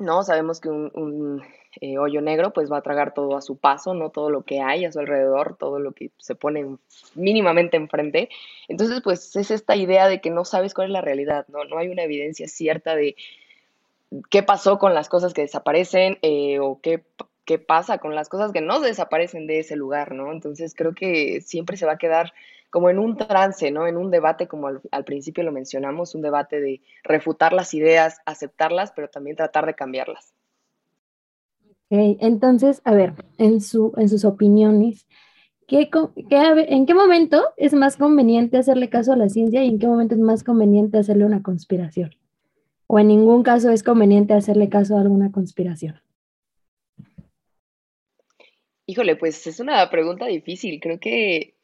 ¿no? 0.00 0.22
Sabemos 0.22 0.60
que 0.60 0.68
un, 0.68 1.42
eh, 1.80 1.98
hoyo 1.98 2.20
negro 2.20 2.52
pues 2.52 2.70
va 2.70 2.78
a 2.78 2.82
tragar 2.82 3.14
todo 3.14 3.36
a 3.36 3.42
su 3.42 3.58
paso, 3.58 3.94
¿no? 3.94 4.10
Todo 4.10 4.30
lo 4.30 4.42
que 4.42 4.60
hay 4.60 4.84
a 4.84 4.92
su 4.92 4.98
alrededor, 4.98 5.56
todo 5.58 5.78
lo 5.78 5.92
que 5.92 6.10
se 6.18 6.34
pone 6.34 6.76
mínimamente 7.14 7.76
enfrente. 7.76 8.28
Entonces, 8.68 9.00
pues 9.02 9.34
es 9.36 9.50
esta 9.50 9.76
idea 9.76 10.08
de 10.08 10.20
que 10.20 10.30
no 10.30 10.44
sabes 10.44 10.74
cuál 10.74 10.88
es 10.88 10.92
la 10.92 11.00
realidad, 11.00 11.46
¿no? 11.48 11.64
No 11.64 11.78
hay 11.78 11.88
una 11.88 12.04
evidencia 12.04 12.48
cierta 12.48 12.94
de 12.94 13.16
qué 14.30 14.42
pasó 14.42 14.78
con 14.78 14.94
las 14.94 15.08
cosas 15.08 15.34
que 15.34 15.42
desaparecen 15.42 16.18
eh, 16.22 16.60
o 16.60 16.80
qué, 16.80 17.04
qué 17.44 17.58
pasa 17.58 17.98
con 17.98 18.14
las 18.14 18.28
cosas 18.28 18.52
que 18.52 18.60
no 18.60 18.80
desaparecen 18.80 19.46
de 19.46 19.60
ese 19.60 19.76
lugar, 19.76 20.12
¿no? 20.12 20.32
Entonces 20.32 20.74
creo 20.74 20.94
que 20.94 21.40
siempre 21.40 21.76
se 21.76 21.86
va 21.86 21.92
a 21.92 21.98
quedar 21.98 22.32
como 22.70 22.90
en 22.90 22.98
un 22.98 23.16
trance, 23.16 23.70
¿no? 23.70 23.86
En 23.86 23.96
un 23.96 24.10
debate, 24.10 24.46
como 24.46 24.68
al, 24.68 25.04
principio 25.04 25.44
lo 25.44 25.52
mencionamos, 25.52 26.14
un 26.14 26.22
debate 26.22 26.60
de 26.60 26.82
refutar 27.02 27.52
las 27.52 27.72
ideas, 27.72 28.18
aceptarlas, 28.26 28.92
pero 28.92 29.08
también 29.08 29.36
tratar 29.36 29.64
de 29.66 29.74
cambiarlas. 29.74 30.34
Ok, 31.90 32.18
entonces, 32.20 32.82
a 32.84 32.92
ver, 32.92 33.14
en, 33.38 33.62
su, 33.62 33.94
en 33.96 34.10
sus 34.10 34.26
opiniones, 34.26 35.06
¿qué, 35.66 35.88
¿en 36.30 36.86
qué 36.86 36.94
momento 36.94 37.42
es 37.56 37.72
más 37.72 37.96
conveniente 37.96 38.58
hacerle 38.58 38.90
caso 38.90 39.14
a 39.14 39.16
la 39.16 39.30
ciencia 39.30 39.64
y 39.64 39.68
en 39.68 39.78
qué 39.78 39.86
momento 39.86 40.14
es 40.14 40.20
más 40.20 40.44
conveniente 40.44 40.98
hacerle 40.98 41.24
una 41.24 41.42
conspiración? 41.42 42.17
¿O 42.90 42.98
en 42.98 43.08
ningún 43.08 43.42
caso 43.42 43.70
es 43.70 43.82
conveniente 43.82 44.32
hacerle 44.32 44.70
caso 44.70 44.96
a 44.96 45.02
alguna 45.02 45.30
conspiración? 45.30 46.00
Híjole, 48.86 49.14
pues 49.14 49.46
es 49.46 49.60
una 49.60 49.88
pregunta 49.90 50.24
difícil. 50.24 50.80
Creo 50.80 50.98
que 50.98 51.54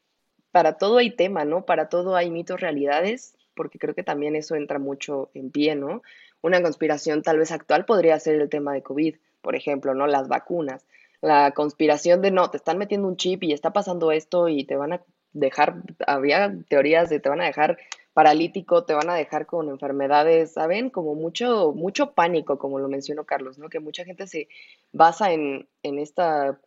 para 0.51 0.77
todo 0.77 0.99
hay 0.99 1.09
tema, 1.09 1.43
¿no? 1.43 1.65
Para 1.65 1.89
todo 1.89 2.15
hay 2.15 2.29
mitos, 2.29 2.61
realidades, 2.61 3.35
porque 3.55 3.79
creo 3.79 3.95
que 3.95 4.03
también 4.03 4.35
eso 4.35 4.55
entra 4.55 4.77
mucho 4.77 5.31
en 5.33 5.49
pie, 5.49 5.75
¿no? 5.75 6.03
Una 6.41 6.61
conspiración 6.61 7.23
tal 7.23 7.39
vez 7.39 7.51
actual 7.51 7.85
podría 7.85 8.19
ser 8.19 8.39
el 8.39 8.47
tema 8.47 8.73
de 8.73 8.83
COVID, 8.83 9.15
por 9.41 9.55
ejemplo, 9.55 9.95
¿no? 9.95 10.05
Las 10.05 10.27
vacunas. 10.27 10.85
La 11.21 11.51
conspiración 11.55 12.21
de 12.21 12.29
no, 12.29 12.51
te 12.51 12.57
están 12.57 12.77
metiendo 12.77 13.07
un 13.07 13.17
chip 13.17 13.41
y 13.41 13.51
está 13.51 13.73
pasando 13.73 14.11
esto 14.11 14.47
y 14.47 14.63
te 14.63 14.75
van 14.75 14.93
a 14.93 15.01
dejar, 15.33 15.81
había 16.05 16.55
teorías 16.69 17.09
de 17.09 17.19
te 17.19 17.29
van 17.29 17.41
a 17.41 17.45
dejar 17.45 17.79
paralítico, 18.15 18.85
te 18.85 18.93
van 18.93 19.09
a 19.09 19.15
dejar 19.15 19.45
con 19.45 19.67
enfermedades, 19.67 20.53
¿saben? 20.53 20.89
Como 20.89 21.15
mucho, 21.15 21.73
mucho 21.73 22.13
pánico, 22.13 22.57
como 22.57 22.79
lo 22.79 22.87
mencionó 22.87 23.25
Carlos, 23.25 23.57
¿no? 23.59 23.67
Que 23.67 23.81
mucha 23.81 24.05
gente 24.05 24.25
se 24.25 24.47
basa 24.93 25.33
en, 25.33 25.67
en 25.83 25.99
esta 25.99 26.57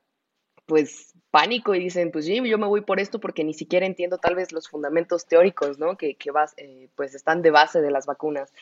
pues 0.66 1.14
pánico 1.30 1.74
y 1.74 1.78
dicen, 1.80 2.10
pues 2.10 2.26
sí, 2.26 2.38
yo 2.46 2.58
me 2.58 2.66
voy 2.66 2.82
por 2.82 3.00
esto 3.00 3.18
porque 3.18 3.44
ni 3.44 3.54
siquiera 3.54 3.86
entiendo 3.86 4.18
tal 4.18 4.34
vez 4.34 4.52
los 4.52 4.68
fundamentos 4.68 5.26
teóricos, 5.26 5.78
¿no? 5.78 5.96
Que, 5.96 6.16
que 6.16 6.30
eh, 6.58 6.90
pues 6.94 7.14
están 7.14 7.40
de 7.40 7.50
base 7.50 7.80
de 7.80 7.90
las 7.90 8.04
vacunas. 8.04 8.52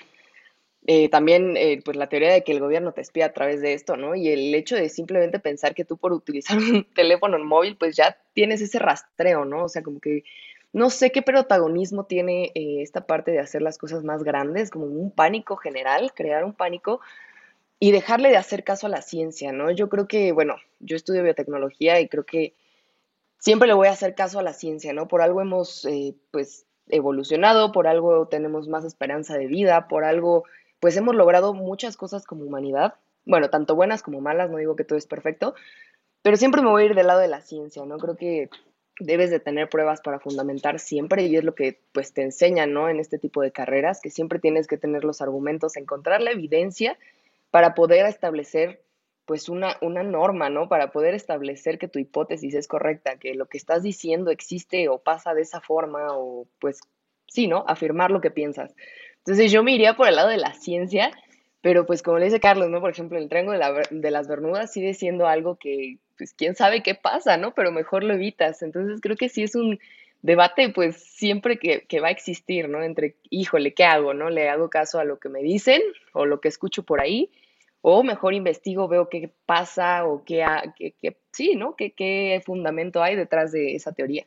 Eh, 0.87 1.09
también, 1.09 1.57
eh, 1.57 1.83
pues 1.85 1.97
la 1.97 2.09
teoría 2.09 2.33
de 2.33 2.45
que 2.45 2.53
el 2.53 2.61
gobierno 2.61 2.93
te 2.93 3.01
espía 3.01 3.27
a 3.27 3.33
través 3.33 3.61
de 3.63 3.73
esto, 3.73 3.97
¿no? 3.97 4.15
Y 4.15 4.29
el 4.29 4.55
hecho 4.55 4.77
de 4.77 4.89
simplemente 4.89 5.41
pensar 5.41 5.75
que 5.75 5.85
tú 5.85 5.97
por 5.97 6.13
utilizar 6.13 6.57
un 6.59 6.85
teléfono 6.95 7.37
móvil, 7.41 7.77
pues 7.77 7.97
ya 7.97 8.17
tienes 8.33 8.61
ese 8.61 8.79
rastreo, 8.79 9.45
¿no? 9.45 9.65
O 9.65 9.69
sea, 9.69 9.83
como 9.83 9.99
que 9.99 10.23
no 10.73 10.91
sé 10.91 11.11
qué 11.11 11.23
protagonismo 11.23 12.05
tiene 12.05 12.53
esta 12.55 13.07
parte 13.07 13.31
de 13.31 13.39
hacer 13.39 13.63
las 13.63 13.79
cosas 13.79 14.05
más 14.05 14.23
grandes, 14.23 14.71
como 14.71 14.87
un 14.87 15.11
pánico 15.11 15.57
general, 15.57 16.13
crear 16.15 16.45
un 16.45 16.53
pánico, 16.53 17.01
y 17.79 17.93
dejarle 17.93 18.31
de 18.31 18.37
hacer 18.37 18.65
caso 18.65 18.87
a 18.87 18.91
la 18.91 19.03
ciencia, 19.03 19.53
¿no? 19.53 19.71
Yo 19.71 19.89
creo 19.89 20.09
que, 20.09 20.33
bueno, 20.33 20.57
yo 20.81 20.97
estudio 20.97 21.23
biotecnología 21.23 22.01
y 22.01 22.09
creo 22.09 22.25
que 22.25 22.55
siempre 23.39 23.69
le 23.69 23.75
voy 23.75 23.89
a 23.89 23.93
hacer 23.93 24.15
caso 24.15 24.39
a 24.39 24.43
la 24.43 24.55
ciencia, 24.55 24.93
¿no? 24.93 25.09
Por 25.09 25.21
algo 25.21 25.41
hemos, 25.41 25.85
eh, 25.85 26.15
pues, 26.31 26.67
evolucionado, 26.89 27.73
por 27.73 27.87
algo 27.87 28.29
tenemos 28.29 28.69
más 28.69 28.85
esperanza 28.85 29.37
de 29.37 29.47
vida, 29.47 29.89
por 29.89 30.05
algo, 30.05 30.45
pues, 30.81 30.97
hemos 30.97 31.15
logrado 31.15 31.53
muchas 31.53 31.97
cosas 31.97 32.25
como 32.27 32.45
humanidad, 32.45 32.95
bueno, 33.27 33.51
tanto 33.51 33.75
buenas 33.75 34.03
como 34.03 34.21
malas, 34.21 34.51
no 34.51 34.57
digo 34.59 34.77
que 34.77 34.85
todo 34.85 34.99
es 34.99 35.07
perfecto, 35.07 35.55
pero 36.23 36.37
siempre 36.37 36.63
me 36.63 36.71
voy 36.71 36.83
a 36.83 36.87
ir 36.87 36.95
del 36.95 37.09
lado 37.09 37.21
de 37.21 37.29
la 37.29 37.41
ciencia, 37.43 37.85
¿no? 37.85 37.99
Creo 37.99 38.17
que 38.17 38.49
debes 38.99 39.31
de 39.31 39.41
tener 39.41 39.69
pruebas 39.69 40.01
para 40.01 40.21
fundamentar 40.21 40.79
siempre 40.79 41.25
y 41.27 41.37
es 41.37 41.45
lo 41.45 41.55
que 41.55 41.81
pues 41.93 42.13
te 42.13 42.23
enseñan, 42.23 42.73
¿no? 42.73 42.89
En 42.89 42.99
este 42.99 43.19
tipo 43.19 43.43
de 43.43 43.53
carreras, 43.53 44.01
que 44.01 44.11
siempre 44.11 44.39
tienes 44.39 44.67
que 44.67 44.79
tener 44.79 45.05
los 45.05 45.21
argumentos, 45.21 45.77
encontrar 45.77 46.23
la 46.23 46.31
evidencia 46.31 46.99
para 47.51 47.75
poder 47.75 48.07
establecer 48.07 48.83
pues 49.27 49.49
una, 49.49 49.77
una 49.81 50.03
norma, 50.03 50.49
¿no? 50.51 50.69
Para 50.69 50.93
poder 50.93 51.15
establecer 51.15 51.79
que 51.79 51.89
tu 51.89 51.99
hipótesis 51.99 52.55
es 52.55 52.69
correcta, 52.69 53.19
que 53.19 53.35
lo 53.35 53.47
que 53.47 53.59
estás 53.59 53.83
diciendo 53.83 54.31
existe 54.31 54.89
o 54.89 54.99
pasa 54.99 55.35
de 55.35 55.43
esa 55.43 55.61
forma 55.61 56.07
o 56.13 56.47
pues 56.61 56.81
sí, 57.27 57.49
¿no? 57.49 57.65
Afirmar 57.67 58.11
lo 58.11 58.21
que 58.21 58.31
piensas. 58.31 58.75
Entonces 59.19 59.51
yo 59.51 59.65
me 59.65 59.73
iría 59.73 59.97
por 59.97 60.09
el 60.09 60.15
lado 60.15 60.29
de 60.29 60.37
la 60.37 60.55
ciencia, 60.55 61.11
pero 61.67 61.85
pues 61.85 62.01
como 62.01 62.21
le 62.21 62.27
dice 62.27 62.39
Carlos, 62.39 62.71
¿no? 62.71 62.81
Por 62.81 62.91
ejemplo, 62.91 63.19
el 63.19 63.29
triángulo 63.29 63.59
de, 63.91 64.11
las 64.13 64.29
Bermudas 64.29 64.73
sigue 64.73 64.95
siendo 64.95 65.27
algo 65.27 65.57
que 65.57 65.99
pues 66.17 66.33
quién 66.33 66.55
sabe 66.55 66.81
qué 66.81 66.95
pasa, 66.95 67.39
¿no? 67.39 67.55
Pero 67.55 67.73
mejor 67.73 68.05
lo 68.05 68.15
evitas. 68.15 68.63
Entonces 68.63 69.01
creo 69.01 69.17
que 69.17 69.29
sí 69.29 69.43
es 69.43 69.57
un 69.57 69.81
debate 70.23 70.69
pues 70.69 70.95
siempre 70.95 71.59
que, 71.59 72.01
va 72.01 72.07
a 72.07 72.13
existir, 72.13 72.69
¿no? 72.69 72.85
Entre, 72.85 73.17
híjole, 73.31 73.75
¿qué 73.75 73.83
hago, 73.83 74.15
no? 74.15 74.31
¿Le 74.31 74.49
hago 74.49 74.71
caso 74.71 75.01
a 75.01 75.05
lo 75.05 75.19
que 75.19 75.29
me 75.29 75.43
dicen 75.43 75.83
o 76.13 76.25
lo 76.25 76.41
que 76.41 76.47
escucho 76.47 76.85
por 76.85 77.01
ahí? 77.01 77.33
o 77.81 78.05
mejor 78.05 78.35
investigo, 78.35 78.87
veo 78.87 79.09
qué 79.09 79.33
pasa 79.45 80.07
o 80.07 80.23
qué, 80.25 80.45
qué, 80.77 81.17
sí, 81.33 81.57
¿no? 81.57 81.75
¿Qué, 81.75 81.91
¿Qué, 81.91 82.41
fundamento 82.47 83.03
hay 83.03 83.17
detrás 83.17 83.51
de 83.51 83.75
esa 83.75 83.91
teoría? 83.91 84.25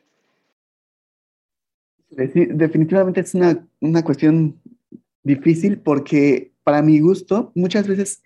Definitivamente 2.10 3.20
es 3.20 3.34
una, 3.34 3.66
una 3.80 4.04
cuestión 4.04 4.60
difícil 5.22 5.78
porque 5.78 6.49
para 6.64 6.82
mi 6.82 7.00
gusto 7.00 7.52
muchas 7.54 7.86
veces 7.86 8.22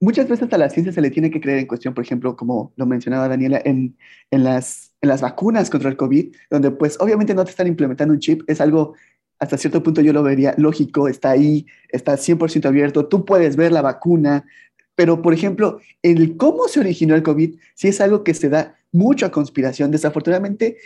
muchas 0.00 0.28
veces 0.28 0.52
a 0.52 0.58
la 0.58 0.70
ciencia 0.70 0.92
se 0.92 1.00
le 1.00 1.10
tiene 1.10 1.30
que 1.30 1.40
creer 1.40 1.58
en 1.58 1.66
cuestión, 1.66 1.94
por 1.94 2.04
ejemplo, 2.04 2.36
como 2.36 2.72
lo 2.76 2.86
mencionaba 2.86 3.28
Daniela, 3.28 3.60
en, 3.64 3.96
en, 4.30 4.44
las, 4.44 4.92
en 5.00 5.08
las 5.08 5.20
vacunas 5.20 5.70
contra 5.70 5.90
el 5.90 5.96
COVID, 5.96 6.34
donde 6.50 6.70
pues 6.70 6.96
obviamente 7.00 7.34
no 7.34 7.44
te 7.44 7.50
están 7.50 7.66
implementando 7.66 8.14
un 8.14 8.20
chip, 8.20 8.42
es 8.46 8.60
algo 8.60 8.94
hasta 9.38 9.56
cierto 9.56 9.82
punto 9.82 10.00
yo 10.00 10.12
lo 10.12 10.22
vería 10.22 10.54
lógico, 10.58 11.08
está 11.08 11.30
ahí, 11.30 11.66
está 11.88 12.14
100% 12.16 12.66
abierto, 12.66 13.06
tú 13.06 13.24
puedes 13.24 13.56
ver 13.56 13.72
la 13.72 13.82
vacuna, 13.82 14.44
pero 14.94 15.22
por 15.22 15.32
ejemplo, 15.32 15.78
el 16.02 16.36
cómo 16.36 16.66
se 16.66 16.80
originó 16.80 17.14
el 17.14 17.22
COVID, 17.22 17.56
sí 17.74 17.88
es 17.88 18.00
algo 18.00 18.24
que 18.24 18.34
se 18.34 18.48
da 18.48 18.76
mucha 18.90 19.30
conspiración. 19.30 19.92
Desafortunadamente, 19.92 20.78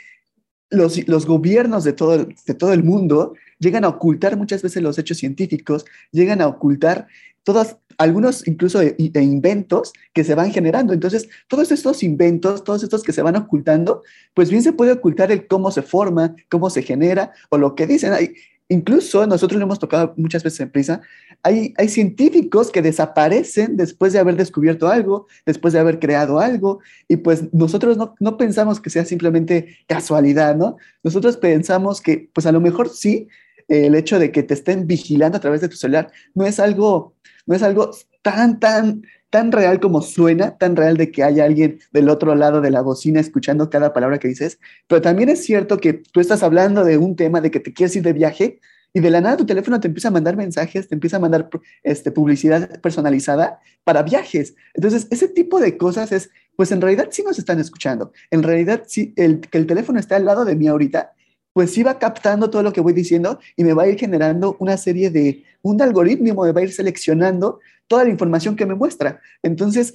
los, 0.69 1.09
los 1.09 1.25
gobiernos 1.25 1.85
de 1.85 1.95
todo, 1.95 2.19
de 2.19 2.55
todo 2.55 2.75
el 2.75 2.85
mundo 2.85 3.35
llegan 3.63 3.85
a 3.85 3.89
ocultar 3.89 4.37
muchas 4.37 4.61
veces 4.61 4.83
los 4.83 4.99
hechos 4.99 5.19
científicos, 5.19 5.85
llegan 6.11 6.43
a 6.43 6.49
ocultar 6.49 7.07
todas, 7.45 7.79
algunos 7.97 8.47
incluso 8.47 8.81
de, 8.81 8.97
inventos 8.99 9.93
que 10.13 10.25
se 10.25 10.35
van 10.35 10.53
generando. 10.53 10.93
Entonces, 10.93 11.29
todos 11.49 11.71
estos 11.73 12.03
inventos, 12.03 12.65
todos 12.65 12.83
estos 12.83 13.03
que 13.03 13.13
se 13.13 13.23
van 13.23 13.37
ocultando, 13.37 14.03
pues 14.35 14.51
bien 14.51 14.63
se 14.63 14.73
puede 14.73 14.93
ocultar 14.93 15.31
el 15.31 15.47
cómo 15.47 15.71
se 15.71 15.83
forma, 15.83 16.35
cómo 16.51 16.71
se 16.71 16.83
genera 16.83 17.33
o 17.51 17.59
lo 17.59 17.75
que 17.75 17.87
dicen. 17.87 18.13
Hay, 18.13 18.35
incluso 18.69 19.27
nosotros 19.27 19.59
lo 19.59 19.67
hemos 19.67 19.79
tocado 19.79 20.15
muchas 20.17 20.43
veces 20.43 20.61
en 20.61 20.71
prisa, 20.71 21.01
hay, 21.45 21.75
hay 21.77 21.89
científicos 21.89 22.71
que 22.71 22.83
desaparecen 22.83 23.77
después 23.77 24.13
de 24.13 24.19
haber 24.19 24.37
descubierto 24.37 24.89
algo, 24.89 25.27
después 25.45 25.73
de 25.73 25.81
haber 25.81 25.99
creado 25.99 26.39
algo, 26.39 26.81
y 27.09 27.17
pues 27.17 27.53
nosotros 27.53 27.97
no, 27.97 28.15
no 28.21 28.37
pensamos 28.37 28.81
que 28.81 28.91
sea 28.91 29.05
simplemente 29.05 29.77
casualidad, 29.87 30.57
¿no? 30.57 30.77
Nosotros 31.03 31.37
pensamos 31.37 32.01
que 32.01 32.31
pues 32.33 32.47
a 32.47 32.53
lo 32.53 32.61
mejor 32.61 32.89
sí, 32.89 33.29
el 33.73 33.95
hecho 33.95 34.19
de 34.19 34.31
que 34.33 34.43
te 34.43 34.55
estén 34.55 34.87
vigilando 34.87 35.39
a 35.39 35.41
través 35.41 35.61
de 35.61 35.69
tu 35.69 35.77
celular 35.77 36.11
no 36.35 36.47
es 36.47 36.61
algo 36.61 37.15
no 37.47 37.55
es 37.55 37.63
algo 37.63 37.91
tan, 38.23 38.61
tan, 38.61 39.03
tan 39.31 39.53
real 39.53 39.81
como 39.81 40.03
suena, 40.03 40.57
tan 40.59 40.77
real 40.77 40.97
de 40.97 41.11
que 41.11 41.23
haya 41.23 41.45
alguien 41.45 41.81
del 41.93 42.09
otro 42.09 42.35
lado 42.35 42.61
de 42.61 42.71
la 42.71 42.83
bocina 42.83 43.21
escuchando 43.21 43.71
cada 43.71 43.93
palabra 43.93 44.19
que 44.19 44.29
dices, 44.29 44.59
pero 44.87 45.03
también 45.03 45.29
es 45.29 45.45
cierto 45.45 45.79
que 45.79 45.95
tú 45.95 46.21
estás 46.21 46.43
hablando 46.43 46.85
de 46.85 46.99
un 46.99 47.17
tema 47.17 47.41
de 47.41 47.51
que 47.51 47.61
te 47.61 47.73
quieres 47.73 47.97
ir 47.97 48.03
de 48.03 48.13
viaje 48.13 48.61
y 48.95 49.01
de 49.01 49.11
la 49.11 49.21
nada 49.21 49.39
tu 49.39 49.47
teléfono 49.47 49.81
te 49.81 49.89
empieza 49.89 50.09
a 50.09 50.11
mandar 50.11 50.37
mensajes, 50.37 50.87
te 50.87 50.95
empieza 50.95 51.17
a 51.17 51.21
mandar 51.21 51.49
este, 51.83 52.11
publicidad 52.11 52.81
personalizada 52.81 53.59
para 53.85 54.03
viajes. 54.03 54.55
Entonces, 54.75 55.09
ese 55.11 55.29
tipo 55.29 55.61
de 55.61 55.79
cosas 55.79 56.13
es, 56.13 56.31
pues 56.57 56.73
en 56.73 56.83
realidad 56.83 57.09
sí 57.11 57.23
nos 57.23 57.39
están 57.39 57.59
escuchando. 57.59 58.13
En 58.31 58.43
realidad 58.43 58.83
sí, 58.87 59.15
el, 59.17 59.41
que 59.41 59.57
el 59.57 59.67
teléfono 59.67 59.99
está 59.99 60.17
al 60.17 60.27
lado 60.27 60.45
de 60.45 60.57
mí 60.57 60.69
ahorita 60.69 61.15
pues 61.53 61.73
sí 61.73 61.83
va 61.83 61.99
captando 61.99 62.51
todo 62.51 62.63
lo 62.63 62.73
que 62.73 62.81
voy 62.81 62.93
diciendo 62.93 63.39
y 63.57 63.65
me 63.65 63.73
va 63.73 63.85
a 63.85 63.89
ir 63.89 63.99
generando 63.99 64.57
una 64.59 64.77
serie 64.77 65.11
de, 65.11 65.45
un 65.63 65.81
algoritmo 65.81 66.45
me 66.45 66.53
va 66.53 66.61
a 66.61 66.65
ir 66.65 66.73
seleccionando 66.73 67.61
toda 67.87 68.05
la 68.05 68.11
información 68.11 68.57
que 68.57 68.67
me 68.67 68.75
muestra. 68.75 69.21
Entonces, 69.43 69.95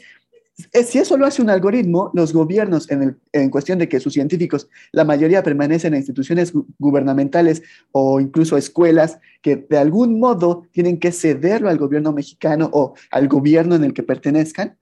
si 0.86 0.98
eso 0.98 1.18
lo 1.18 1.26
hace 1.26 1.42
un 1.42 1.50
algoritmo, 1.52 2.10
los 2.14 2.34
gobiernos, 2.34 2.90
en, 2.90 3.18
en, 3.32 3.50
cuestión 3.50 3.78
de 3.78 3.88
que 3.88 4.00
sus 4.00 4.14
científicos, 4.14 4.68
la 4.92 5.04
mayoría 5.04 5.44
permanecen 5.44 5.94
en 5.94 6.00
instituciones 6.00 6.52
gubernamentales 6.80 7.62
o 7.92 8.20
incluso 8.20 8.58
escuelas 8.58 9.20
que 9.42 9.56
de 9.56 9.78
algún 9.78 10.20
modo 10.20 10.64
tienen 10.72 11.00
que 11.00 11.12
cederlo 11.12 11.70
al 11.70 11.78
gobierno 11.78 12.12
mexicano 12.12 12.70
o 12.74 12.96
al 13.12 13.28
gobierno 13.28 13.76
en 13.76 13.84
el 13.84 13.94
que 13.94 14.04
pertenezcan, 14.04 14.78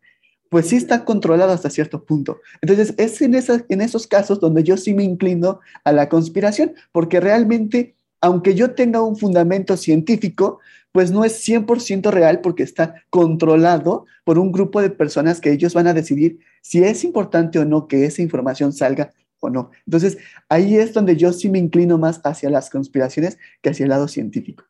pues 0.50 0.68
sí 0.68 0.75
está 0.75 1.06
controlado 1.06 1.52
hasta 1.52 1.70
cierto 1.70 2.04
punto. 2.04 2.40
Entonces, 2.62 2.94
es 2.98 3.22
en, 3.22 3.36
en 3.36 3.82
esos 3.82 4.08
casos 4.08 4.40
donde 4.40 4.64
yo 4.64 4.78
sí 4.78 4.94
me 4.94 5.04
inclino 5.04 5.60
a 5.84 5.92
la 5.92 6.10
conspiración, 6.10 6.74
porque 6.92 7.20
realmente 7.20 7.96
aunque 8.25 8.56
yo 8.56 8.72
tenga 8.72 9.04
un 9.04 9.16
fundamento 9.16 9.78
científico, 9.78 10.60
pues 10.92 11.12
no 11.12 11.25
es 11.25 11.48
100% 11.48 12.10
real 12.10 12.42
porque 12.42 12.64
está 12.64 13.04
controlado 13.12 14.06
por 14.24 14.40
un 14.40 14.52
grupo 14.52 14.82
de 14.82 14.90
personas 14.90 15.40
que 15.40 15.52
ellos 15.52 15.75
van 15.75 15.86
a 15.86 15.94
decidir 15.94 16.40
si 16.62 16.84
es 16.84 17.04
importante 17.04 17.60
o 17.60 17.66
no 17.66 17.88
que 17.88 18.06
esa 18.06 18.24
información 18.24 18.74
salga 18.74 19.12
o 19.42 19.52
no. 19.52 19.70
Entonces, 19.86 20.18
ahí 20.50 20.75
es 20.78 20.92
donde 20.94 21.18
yo 21.18 21.34
sí 21.34 21.50
me 21.50 21.60
inclino 21.60 22.00
más 22.00 22.20
hacia 22.24 22.50
las 22.50 22.72
conspiraciones 22.72 23.38
que 23.62 23.70
hacia 23.70 23.84
el 23.84 23.90
lado 23.90 24.08
científico. 24.08 24.64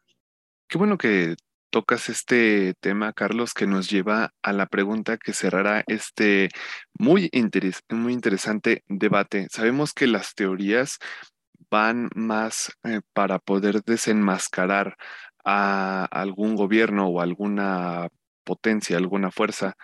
Qué 0.68 0.78
bueno 0.78 0.98
que 0.98 1.36
tocas 1.76 2.08
este 2.08 2.74
tema, 2.80 3.12
Carlos, 3.12 3.54
que 3.54 3.68
nos 3.68 3.90
lleva 3.90 4.32
a 4.42 4.54
la 4.54 4.66
pregunta 4.66 5.18
que 5.18 5.34
cerrará 5.34 5.84
este 5.88 6.48
muy, 6.98 7.30
interesante 7.34 8.86
debate. 8.88 9.48
Sabemos 9.52 9.92
que 9.92 10.08
las 10.08 10.36
teorías 10.36 11.00
van 11.70 12.08
más 12.16 12.72
eh, 12.86 13.02
para 13.12 13.40
poder 13.40 13.84
desenmascarar 13.84 14.96
a 15.44 16.06
algún 16.12 16.56
gobierno 16.56 17.08
o 17.10 17.20
alguna 17.20 18.08
potencia, 18.46 18.96
alguna 18.96 19.30
fuerza, 19.30 19.76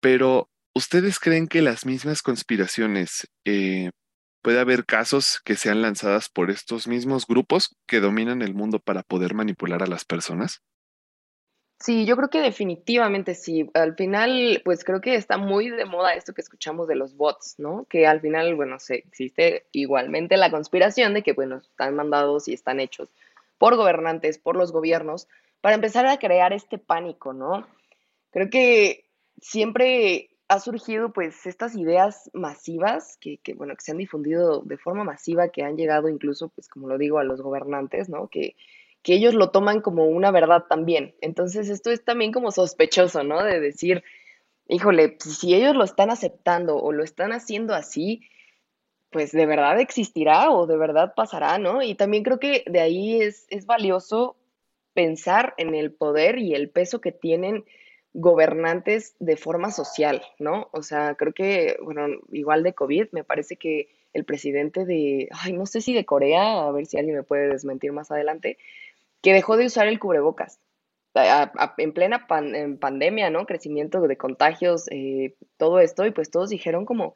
pero 0.00 0.50
¿ustedes 0.74 1.20
creen 1.20 1.46
que 1.46 1.62
las 1.62 1.86
mismas 1.86 2.20
conspiraciones 2.20 3.30
eh, 3.44 3.92
puede 4.44 4.60
haber 4.60 4.84
casos 4.84 5.40
que 5.42 5.56
sean 5.56 5.80
lanzadas 5.80 6.28
por 6.28 6.50
estos 6.50 6.86
mismos 6.86 7.26
grupos 7.26 7.74
que 7.86 8.00
dominan 8.00 8.42
el 8.42 8.52
mundo 8.52 8.78
para 8.78 9.02
poder 9.02 9.32
manipular 9.32 9.82
a 9.82 9.86
las 9.86 10.04
personas? 10.04 10.62
Sí, 11.80 12.04
yo 12.04 12.14
creo 12.16 12.28
que 12.28 12.42
definitivamente 12.42 13.34
sí. 13.34 13.70
Al 13.72 13.96
final, 13.96 14.60
pues 14.62 14.84
creo 14.84 15.00
que 15.00 15.14
está 15.14 15.38
muy 15.38 15.70
de 15.70 15.86
moda 15.86 16.12
esto 16.12 16.34
que 16.34 16.42
escuchamos 16.42 16.88
de 16.88 16.94
los 16.94 17.16
bots, 17.16 17.54
¿no? 17.56 17.86
Que 17.88 18.06
al 18.06 18.20
final, 18.20 18.54
bueno, 18.54 18.78
se, 18.78 18.96
existe 18.96 19.64
igualmente 19.72 20.36
la 20.36 20.50
conspiración 20.50 21.14
de 21.14 21.22
que, 21.22 21.32
bueno, 21.32 21.56
están 21.56 21.96
mandados 21.96 22.46
y 22.46 22.52
están 22.52 22.80
hechos 22.80 23.08
por 23.56 23.76
gobernantes, 23.76 24.36
por 24.36 24.56
los 24.56 24.72
gobiernos, 24.72 25.26
para 25.62 25.76
empezar 25.76 26.04
a 26.06 26.18
crear 26.18 26.52
este 26.52 26.76
pánico, 26.76 27.32
¿no? 27.32 27.66
Creo 28.30 28.50
que 28.50 29.06
siempre 29.40 30.33
ha 30.54 30.60
surgido 30.60 31.12
pues 31.12 31.46
estas 31.46 31.74
ideas 31.74 32.30
masivas 32.32 33.18
que, 33.20 33.38
bueno, 33.56 33.74
que 33.74 33.82
se 33.82 33.90
han 33.90 33.98
difundido 33.98 34.62
de 34.62 34.78
forma 34.78 35.02
masiva, 35.02 35.48
que 35.48 35.64
han 35.64 35.76
llegado 35.76 36.08
incluso, 36.08 36.48
pues 36.48 36.68
como 36.68 36.88
lo 36.88 36.96
digo, 36.96 37.18
a 37.18 37.24
los 37.24 37.42
gobernantes, 37.42 38.08
¿no? 38.08 38.28
Que, 38.28 38.54
que 39.02 39.14
ellos 39.14 39.34
lo 39.34 39.50
toman 39.50 39.80
como 39.80 40.06
una 40.06 40.30
verdad 40.30 40.64
también. 40.68 41.14
Entonces 41.20 41.68
esto 41.68 41.90
es 41.90 42.04
también 42.04 42.32
como 42.32 42.52
sospechoso, 42.52 43.24
¿no? 43.24 43.42
De 43.42 43.58
decir, 43.58 44.04
híjole, 44.68 45.10
pues, 45.10 45.38
si 45.38 45.54
ellos 45.54 45.74
lo 45.74 45.82
están 45.82 46.10
aceptando 46.10 46.76
o 46.76 46.92
lo 46.92 47.02
están 47.02 47.32
haciendo 47.32 47.74
así, 47.74 48.22
pues 49.10 49.32
de 49.32 49.46
verdad 49.46 49.80
existirá 49.80 50.50
o 50.50 50.66
de 50.66 50.76
verdad 50.76 51.14
pasará, 51.16 51.58
¿no? 51.58 51.82
Y 51.82 51.96
también 51.96 52.22
creo 52.22 52.38
que 52.38 52.64
de 52.66 52.80
ahí 52.80 53.20
es, 53.20 53.46
es 53.50 53.66
valioso 53.66 54.36
pensar 54.92 55.54
en 55.56 55.74
el 55.74 55.92
poder 55.92 56.38
y 56.38 56.54
el 56.54 56.70
peso 56.70 57.00
que 57.00 57.10
tienen 57.10 57.64
gobernantes 58.14 59.14
de 59.18 59.36
forma 59.36 59.70
social, 59.70 60.22
¿no? 60.38 60.68
O 60.72 60.82
sea, 60.82 61.16
creo 61.16 61.34
que, 61.34 61.76
bueno, 61.82 62.06
igual 62.32 62.62
de 62.62 62.72
COVID, 62.72 63.08
me 63.12 63.24
parece 63.24 63.56
que 63.56 63.90
el 64.12 64.24
presidente 64.24 64.86
de, 64.86 65.28
ay, 65.32 65.52
no 65.52 65.66
sé 65.66 65.80
si 65.80 65.92
de 65.92 66.06
Corea, 66.06 66.62
a 66.62 66.70
ver 66.70 66.86
si 66.86 66.96
alguien 66.96 67.16
me 67.16 67.24
puede 67.24 67.48
desmentir 67.48 67.92
más 67.92 68.10
adelante, 68.12 68.56
que 69.20 69.32
dejó 69.32 69.56
de 69.56 69.66
usar 69.66 69.88
el 69.88 69.98
cubrebocas 69.98 70.60
en 71.78 71.92
plena 71.92 72.26
pandemia, 72.26 73.30
¿no? 73.30 73.46
Crecimiento 73.46 74.00
de 74.00 74.16
contagios, 74.16 74.86
eh, 74.90 75.36
todo 75.56 75.78
esto, 75.78 76.06
y 76.06 76.10
pues 76.10 76.30
todos 76.30 76.50
dijeron 76.50 76.84
como, 76.84 77.14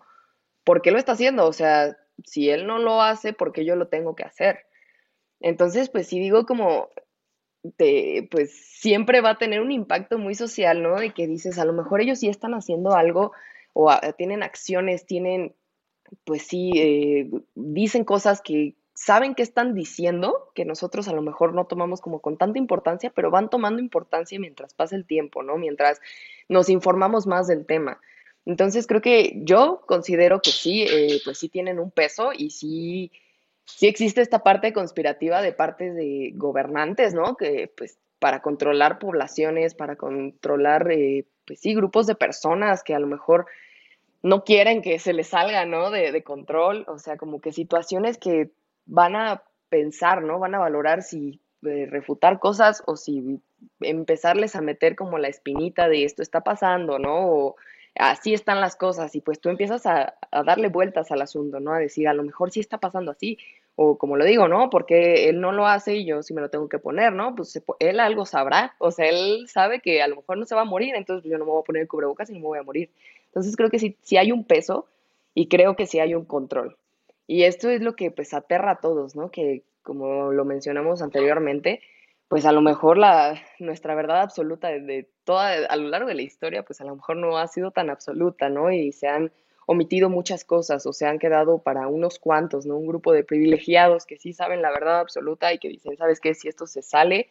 ¿por 0.64 0.82
qué 0.82 0.90
lo 0.90 0.98
está 0.98 1.12
haciendo? 1.12 1.46
O 1.46 1.52
sea, 1.52 1.96
si 2.24 2.50
él 2.50 2.66
no 2.66 2.78
lo 2.78 3.02
hace, 3.02 3.32
¿por 3.32 3.52
qué 3.52 3.64
yo 3.64 3.74
lo 3.76 3.88
tengo 3.88 4.14
que 4.14 4.24
hacer? 4.24 4.66
Entonces, 5.40 5.90
pues 5.90 6.06
sí 6.06 6.20
digo 6.20 6.46
como, 6.46 6.90
pues 8.30 8.54
siempre 8.54 9.20
va 9.20 9.30
a 9.30 9.38
tener 9.38 9.60
un 9.60 9.72
impacto 9.72 10.18
muy 10.18 10.34
social, 10.34 10.82
¿no? 10.82 10.96
De 10.96 11.12
que 11.12 11.26
dices, 11.26 11.58
a 11.58 11.64
lo 11.64 11.72
mejor 11.72 12.00
ellos 12.00 12.18
sí 12.20 12.28
están 12.28 12.54
haciendo 12.54 12.94
algo 12.94 13.32
o 13.72 13.90
tienen 14.16 14.42
acciones, 14.42 15.06
tienen, 15.06 15.54
pues 16.24 16.42
sí, 16.42 16.72
eh, 16.76 17.30
dicen 17.54 18.04
cosas 18.04 18.40
que 18.40 18.74
saben 18.94 19.36
que 19.36 19.42
están 19.42 19.74
diciendo, 19.74 20.50
que 20.54 20.64
nosotros 20.64 21.06
a 21.06 21.12
lo 21.12 21.22
mejor 21.22 21.54
no 21.54 21.66
tomamos 21.66 22.00
como 22.00 22.20
con 22.20 22.36
tanta 22.36 22.58
importancia, 22.58 23.12
pero 23.14 23.30
van 23.30 23.48
tomando 23.48 23.80
importancia 23.80 24.40
mientras 24.40 24.74
pasa 24.74 24.96
el 24.96 25.06
tiempo, 25.06 25.44
¿no? 25.44 25.56
Mientras 25.56 26.00
nos 26.48 26.68
informamos 26.68 27.26
más 27.26 27.46
del 27.46 27.64
tema. 27.64 28.00
Entonces 28.44 28.86
creo 28.86 29.00
que 29.00 29.34
yo 29.44 29.82
considero 29.86 30.40
que 30.42 30.50
sí, 30.50 30.82
eh, 30.82 31.20
pues 31.24 31.38
sí 31.38 31.48
tienen 31.48 31.78
un 31.78 31.90
peso 31.90 32.32
y 32.36 32.50
sí 32.50 33.12
sí 33.68 33.86
existe 33.86 34.20
esta 34.20 34.42
parte 34.42 34.72
conspirativa 34.72 35.42
de 35.42 35.52
parte 35.52 35.92
de 35.92 36.32
gobernantes, 36.34 37.14
¿no? 37.14 37.36
Que 37.36 37.70
pues 37.76 37.98
para 38.18 38.40
controlar 38.42 38.98
poblaciones, 38.98 39.74
para 39.74 39.96
controlar, 39.96 40.90
eh, 40.90 41.26
pues 41.46 41.60
sí, 41.60 41.74
grupos 41.74 42.06
de 42.06 42.14
personas 42.14 42.82
que 42.82 42.94
a 42.94 42.98
lo 42.98 43.06
mejor 43.06 43.46
no 44.22 44.42
quieren 44.42 44.82
que 44.82 44.98
se 44.98 45.12
les 45.12 45.28
salga, 45.28 45.64
¿no? 45.64 45.90
De, 45.90 46.10
de, 46.10 46.22
control, 46.24 46.84
o 46.88 46.98
sea, 46.98 47.16
como 47.16 47.40
que 47.40 47.52
situaciones 47.52 48.18
que 48.18 48.50
van 48.86 49.14
a 49.14 49.44
pensar, 49.68 50.22
¿no? 50.22 50.38
Van 50.38 50.54
a 50.54 50.58
valorar 50.58 51.02
si 51.02 51.40
eh, 51.64 51.86
refutar 51.86 52.40
cosas 52.40 52.82
o 52.86 52.96
si 52.96 53.40
empezarles 53.80 54.56
a 54.56 54.60
meter 54.60 54.96
como 54.96 55.18
la 55.18 55.28
espinita 55.28 55.88
de 55.88 56.04
esto 56.04 56.22
está 56.22 56.40
pasando, 56.40 56.98
¿no? 56.98 57.30
O 57.30 57.56
así 57.98 58.32
están 58.32 58.60
las 58.60 58.76
cosas 58.76 59.14
y 59.14 59.20
pues 59.20 59.40
tú 59.40 59.48
empiezas 59.48 59.86
a, 59.86 60.14
darle 60.44 60.68
vueltas 60.68 61.10
al 61.10 61.22
asunto, 61.22 61.60
¿no? 61.60 61.72
A 61.72 61.78
decir, 61.78 62.08
a 62.08 62.14
lo 62.14 62.22
mejor 62.22 62.50
sí 62.50 62.60
está 62.60 62.78
pasando 62.78 63.10
así, 63.10 63.38
o 63.76 63.98
como 63.98 64.16
lo 64.16 64.24
digo, 64.24 64.48
¿no? 64.48 64.70
Porque 64.70 65.28
él 65.28 65.40
no 65.40 65.52
lo 65.52 65.66
hace 65.66 65.96
y 65.96 66.04
yo 66.04 66.22
sí 66.22 66.34
me 66.34 66.40
lo 66.40 66.50
tengo 66.50 66.68
que 66.68 66.78
poner, 66.78 67.12
¿no? 67.12 67.34
Pues 67.34 67.60
él 67.78 68.00
algo 68.00 68.24
sabrá, 68.24 68.74
o 68.78 68.90
sea, 68.90 69.08
él 69.08 69.46
sabe 69.48 69.80
que 69.80 70.02
a 70.02 70.08
lo 70.08 70.16
mejor 70.16 70.38
no 70.38 70.46
se 70.46 70.54
va 70.54 70.62
a 70.62 70.64
morir, 70.64 70.94
entonces 70.94 71.30
yo 71.30 71.38
no 71.38 71.44
me 71.44 71.50
voy 71.50 71.60
a 71.62 71.64
poner 71.64 71.82
el 71.82 71.88
cubrebocas 71.88 72.30
y 72.30 72.34
no 72.34 72.40
me 72.40 72.46
voy 72.46 72.58
a 72.58 72.62
morir. 72.62 72.90
Entonces 73.26 73.56
creo 73.56 73.70
que 73.70 73.78
sí, 73.78 73.96
sí 74.02 74.16
hay 74.16 74.32
un 74.32 74.44
peso 74.44 74.86
y 75.34 75.48
creo 75.48 75.76
que 75.76 75.86
sí 75.86 76.00
hay 76.00 76.14
un 76.14 76.24
control. 76.24 76.76
Y 77.26 77.42
esto 77.44 77.68
es 77.68 77.82
lo 77.82 77.94
que 77.94 78.10
pues 78.10 78.32
aterra 78.34 78.72
a 78.72 78.80
todos, 78.80 79.14
¿no? 79.14 79.30
Que 79.30 79.62
como 79.82 80.32
lo 80.32 80.44
mencionamos 80.44 81.02
anteriormente, 81.02 81.80
pues 82.28 82.44
a 82.44 82.52
lo 82.52 82.60
mejor 82.60 82.98
la, 82.98 83.40
nuestra 83.58 83.94
verdad 83.94 84.20
absoluta 84.20 84.68
de, 84.68 85.08
toda, 85.24 85.50
a 85.66 85.76
lo 85.76 85.88
largo 85.88 86.08
de 86.08 86.14
la 86.14 86.22
historia, 86.22 86.62
pues 86.62 86.80
a 86.80 86.84
lo 86.84 86.94
mejor 86.96 87.16
no 87.16 87.38
ha 87.38 87.48
sido 87.48 87.70
tan 87.70 87.90
absoluta, 87.90 88.50
¿no? 88.50 88.70
Y 88.70 88.92
se 88.92 89.08
han 89.08 89.32
omitido 89.66 90.08
muchas 90.10 90.44
cosas 90.44 90.86
o 90.86 90.92
se 90.92 91.06
han 91.06 91.18
quedado 91.18 91.58
para 91.58 91.88
unos 91.88 92.18
cuantos, 92.18 92.66
¿no? 92.66 92.76
Un 92.76 92.86
grupo 92.86 93.12
de 93.12 93.24
privilegiados 93.24 94.06
que 94.06 94.18
sí 94.18 94.32
saben 94.32 94.62
la 94.62 94.70
verdad 94.70 95.00
absoluta 95.00 95.52
y 95.52 95.58
que 95.58 95.68
dicen, 95.68 95.96
¿sabes 95.96 96.20
qué? 96.20 96.34
Si 96.34 96.48
esto 96.48 96.66
se 96.66 96.82
sale 96.82 97.28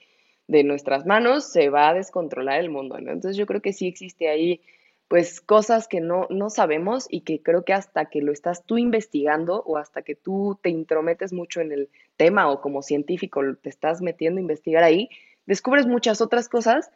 de 0.47 0.63
nuestras 0.63 1.05
manos, 1.05 1.51
se 1.51 1.69
va 1.69 1.89
a 1.89 1.93
descontrolar 1.93 2.59
el 2.59 2.69
mundo, 2.69 2.99
¿no? 2.99 3.11
Entonces 3.11 3.37
yo 3.37 3.45
creo 3.45 3.61
que 3.61 3.73
sí 3.73 3.87
existe 3.87 4.29
ahí, 4.29 4.61
pues, 5.07 5.41
cosas 5.41 5.87
que 5.87 6.01
no, 6.01 6.27
no 6.29 6.49
sabemos 6.49 7.07
y 7.09 7.21
que 7.21 7.41
creo 7.41 7.63
que 7.63 7.73
hasta 7.73 8.05
que 8.05 8.21
lo 8.21 8.31
estás 8.31 8.63
tú 8.63 8.77
investigando 8.77 9.63
o 9.65 9.77
hasta 9.77 10.01
que 10.01 10.15
tú 10.15 10.59
te 10.61 10.69
intrometes 10.69 11.31
mucho 11.33 11.61
en 11.61 11.71
el 11.71 11.89
tema 12.17 12.49
o 12.51 12.61
como 12.61 12.81
científico 12.81 13.41
te 13.61 13.69
estás 13.69 14.01
metiendo 14.01 14.39
a 14.39 14.41
investigar 14.41 14.83
ahí, 14.83 15.09
descubres 15.45 15.87
muchas 15.87 16.19
otras 16.21 16.49
cosas, 16.49 16.91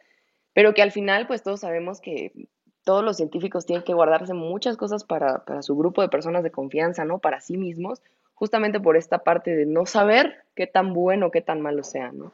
pero 0.52 0.74
que 0.74 0.82
al 0.82 0.92
final, 0.92 1.26
pues, 1.26 1.42
todos 1.42 1.60
sabemos 1.60 2.00
que 2.00 2.32
todos 2.84 3.04
los 3.04 3.16
científicos 3.16 3.66
tienen 3.66 3.84
que 3.84 3.94
guardarse 3.94 4.34
muchas 4.34 4.76
cosas 4.76 5.04
para, 5.04 5.42
su 5.62 5.76
grupo 5.76 6.02
de 6.02 6.08
personas 6.08 6.42
de 6.42 6.50
confianza, 6.50 7.04
¿no? 7.04 7.18
Para 7.18 7.40
sí 7.40 7.56
mismos, 7.56 8.02
justamente 8.34 8.80
por 8.80 8.96
esta 8.96 9.18
parte 9.18 9.54
de 9.54 9.66
no 9.66 9.86
saber 9.86 10.44
qué 10.54 10.66
tan 10.66 10.92
bueno 10.92 11.26
o 11.26 11.30
qué 11.30 11.40
tan 11.40 11.60
malo 11.60 11.84
sea, 11.84 12.12
¿no? 12.12 12.32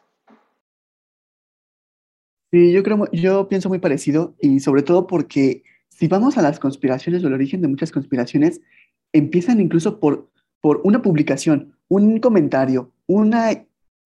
Sí, 2.50 2.72
yo 2.72 2.82
creo, 2.82 3.10
yo 3.12 3.48
pienso 3.48 3.68
muy 3.68 3.78
parecido 3.78 4.34
y 4.40 4.60
sobre 4.60 4.82
todo 4.82 5.06
porque 5.06 5.62
si 5.88 6.08
vamos 6.08 6.38
a 6.38 6.42
las 6.42 6.58
conspiraciones 6.58 7.22
o 7.22 7.28
el 7.28 7.34
origen 7.34 7.60
de 7.60 7.68
muchas 7.68 7.92
conspiraciones, 7.92 8.62
empiezan 9.12 9.60
incluso 9.60 10.00
por, 10.00 10.30
por 10.60 10.80
una 10.84 11.02
publicación, 11.02 11.74
un 11.88 12.20
comentario, 12.20 12.92
una, 13.06 13.50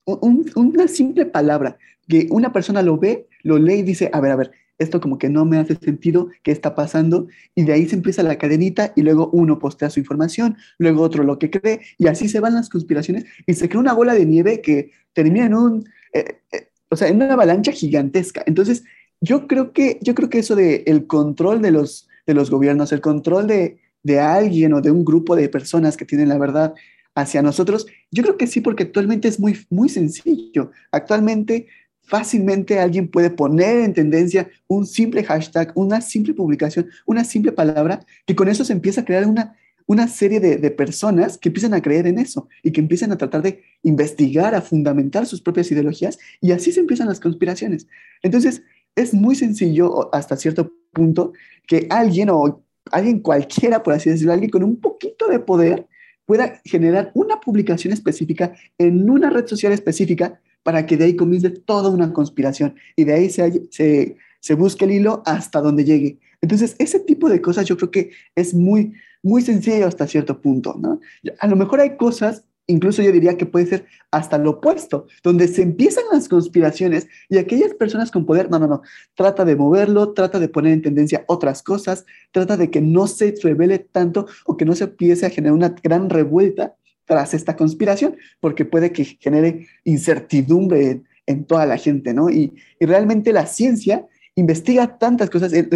una 0.06 0.88
simple 0.88 1.26
palabra, 1.26 1.78
que 2.08 2.26
una 2.30 2.52
persona 2.52 2.82
lo 2.82 2.98
ve, 2.98 3.28
lo 3.42 3.58
lee 3.58 3.80
y 3.80 3.82
dice, 3.82 4.10
a 4.12 4.20
ver, 4.20 4.32
a 4.32 4.36
ver, 4.36 4.52
esto 4.78 5.00
como 5.00 5.18
que 5.18 5.28
no 5.28 5.44
me 5.44 5.58
hace 5.58 5.76
sentido, 5.76 6.28
¿qué 6.42 6.50
está 6.50 6.74
pasando? 6.74 7.28
Y 7.54 7.64
de 7.64 7.72
ahí 7.74 7.88
se 7.88 7.94
empieza 7.94 8.22
la 8.22 8.38
cadenita 8.38 8.92
y 8.96 9.02
luego 9.02 9.30
uno 9.32 9.58
postea 9.58 9.90
su 9.90 10.00
información, 10.00 10.56
luego 10.78 11.02
otro 11.02 11.22
lo 11.22 11.38
que 11.38 11.50
cree 11.50 11.80
y 11.98 12.08
así 12.08 12.28
se 12.28 12.40
van 12.40 12.54
las 12.54 12.68
conspiraciones 12.68 13.24
y 13.46 13.54
se 13.54 13.68
crea 13.68 13.80
una 13.80 13.92
bola 13.92 14.14
de 14.14 14.26
nieve 14.26 14.60
que 14.60 14.90
termina 15.12 15.46
en 15.46 15.54
un, 15.54 15.88
eh, 16.12 16.40
eh, 16.52 16.71
o 16.92 16.96
sea, 16.96 17.08
en 17.08 17.16
una 17.16 17.32
avalancha 17.32 17.72
gigantesca. 17.72 18.42
Entonces, 18.46 18.84
yo 19.22 19.46
creo 19.46 19.72
que, 19.72 19.98
yo 20.02 20.14
creo 20.14 20.28
que 20.28 20.40
eso 20.40 20.54
de 20.54 20.84
el 20.86 21.06
control 21.06 21.62
de 21.62 21.70
los, 21.70 22.06
de 22.26 22.34
los 22.34 22.50
gobiernos, 22.50 22.92
el 22.92 23.00
control 23.00 23.46
de, 23.46 23.78
de 24.02 24.20
alguien 24.20 24.74
o 24.74 24.82
de 24.82 24.90
un 24.90 25.02
grupo 25.02 25.34
de 25.34 25.48
personas 25.48 25.96
que 25.96 26.04
tienen 26.04 26.28
la 26.28 26.36
verdad 26.36 26.74
hacia 27.14 27.40
nosotros, 27.40 27.86
yo 28.10 28.22
creo 28.22 28.36
que 28.36 28.46
sí, 28.46 28.60
porque 28.60 28.82
actualmente 28.82 29.28
es 29.28 29.40
muy, 29.40 29.58
muy 29.70 29.88
sencillo. 29.88 30.70
Actualmente 30.90 31.66
fácilmente 32.02 32.78
alguien 32.78 33.08
puede 33.08 33.30
poner 33.30 33.78
en 33.78 33.94
tendencia 33.94 34.50
un 34.66 34.84
simple 34.84 35.24
hashtag, 35.24 35.72
una 35.74 36.02
simple 36.02 36.34
publicación, 36.34 36.90
una 37.06 37.24
simple 37.24 37.52
palabra, 37.52 38.04
que 38.26 38.36
con 38.36 38.48
eso 38.48 38.66
se 38.66 38.74
empieza 38.74 39.00
a 39.00 39.04
crear 39.06 39.26
una, 39.26 39.56
una 39.92 40.08
serie 40.08 40.40
de, 40.40 40.56
de, 40.56 40.70
personas 40.70 41.38
que 41.38 41.48
empiezan 41.48 41.74
a 41.74 41.82
creer 41.82 42.06
en 42.06 42.18
eso 42.18 42.48
y 42.62 42.72
que 42.72 42.80
empiezan 42.80 43.12
a 43.12 43.18
tratar 43.18 43.42
de 43.42 43.62
investigar, 43.82 44.54
a 44.54 44.62
fundamentar 44.62 45.26
sus 45.26 45.40
propias 45.40 45.70
ideologías 45.70 46.18
y 46.40 46.52
así 46.52 46.72
se 46.72 46.80
empiezan 46.80 47.08
las 47.08 47.20
conspiraciones. 47.20 47.86
Entonces, 48.22 48.62
es 48.96 49.14
muy 49.14 49.34
sencillo 49.34 50.14
hasta 50.14 50.36
cierto 50.36 50.72
punto 50.92 51.32
que 51.66 51.86
alguien 51.90 52.30
o 52.30 52.62
alguien 52.90 53.20
cualquiera, 53.20 53.82
por 53.82 53.94
así 53.94 54.10
decirlo, 54.10 54.32
alguien 54.32 54.50
con 54.50 54.64
un 54.64 54.76
poquito 54.76 55.28
de 55.28 55.38
poder 55.38 55.86
pueda 56.26 56.60
generar 56.64 57.10
una 57.14 57.40
publicación 57.40 57.92
específica 57.92 58.54
en 58.78 59.08
una 59.10 59.30
red 59.30 59.46
social 59.46 59.72
específica 59.72 60.40
para 60.62 60.86
que 60.86 60.96
de 60.96 61.04
ahí 61.04 61.16
comience 61.16 61.50
toda 61.50 61.90
una 61.90 62.12
conspiración 62.12 62.76
y 62.96 63.04
de 63.04 63.14
ahí 63.14 63.30
se, 63.30 63.68
se, 63.70 64.16
se 64.40 64.54
busque 64.54 64.84
el 64.84 64.92
hilo 64.92 65.22
hasta 65.26 65.60
donde 65.60 65.84
llegue. 65.84 66.18
Entonces, 66.40 66.74
ese 66.78 67.00
tipo 67.00 67.28
de 67.28 67.40
cosas 67.40 67.66
yo 67.66 67.76
creo 67.76 67.90
que 67.90 68.10
es 68.34 68.54
muy, 68.54 68.94
muy 69.22 69.42
sencillo 69.42 69.86
hasta 69.86 70.06
cierto 70.06 70.40
punto, 70.40 70.74
¿no? 70.78 71.00
A 71.38 71.46
lo 71.46 71.56
mejor 71.56 71.80
hay 71.80 71.96
cosas 71.96 72.44
incluso 72.66 73.02
yo 73.02 73.12
diría 73.12 73.36
que 73.36 73.46
puede 73.46 73.66
ser 73.66 73.86
hasta 74.10 74.38
lo 74.38 74.50
opuesto, 74.50 75.06
donde 75.22 75.48
se 75.48 75.62
empiezan 75.62 76.04
las 76.12 76.28
conspiraciones 76.28 77.08
y 77.28 77.38
aquellas 77.38 77.74
personas 77.74 78.10
con 78.10 78.24
poder, 78.24 78.50
no, 78.50 78.58
no, 78.58 78.66
no, 78.66 78.82
trata 79.14 79.44
de 79.44 79.56
moverlo, 79.56 80.12
trata 80.12 80.38
de 80.38 80.48
poner 80.48 80.72
en 80.72 80.82
tendencia 80.82 81.24
otras 81.26 81.62
cosas, 81.62 82.04
trata 82.30 82.56
de 82.56 82.70
que 82.70 82.80
no 82.80 83.06
se 83.06 83.34
revele 83.42 83.78
tanto 83.78 84.26
o 84.46 84.56
que 84.56 84.64
no 84.64 84.74
se 84.74 84.84
empiece 84.84 85.26
a 85.26 85.30
generar 85.30 85.54
una 85.54 85.74
gran 85.82 86.08
revuelta 86.10 86.74
tras 87.04 87.34
esta 87.34 87.56
conspiración, 87.56 88.16
porque 88.40 88.64
puede 88.64 88.92
que 88.92 89.04
genere 89.04 89.66
incertidumbre 89.84 91.02
en, 91.26 91.44
toda 91.44 91.66
la 91.66 91.76
gente, 91.76 92.14
¿no? 92.14 92.30
Y, 92.30 92.54
realmente 92.80 93.32
la 93.32 93.46
ciencia 93.46 94.06
investiga 94.34 94.98
tantas 94.98 95.30
cosas 95.30 95.52
en, 95.52 95.66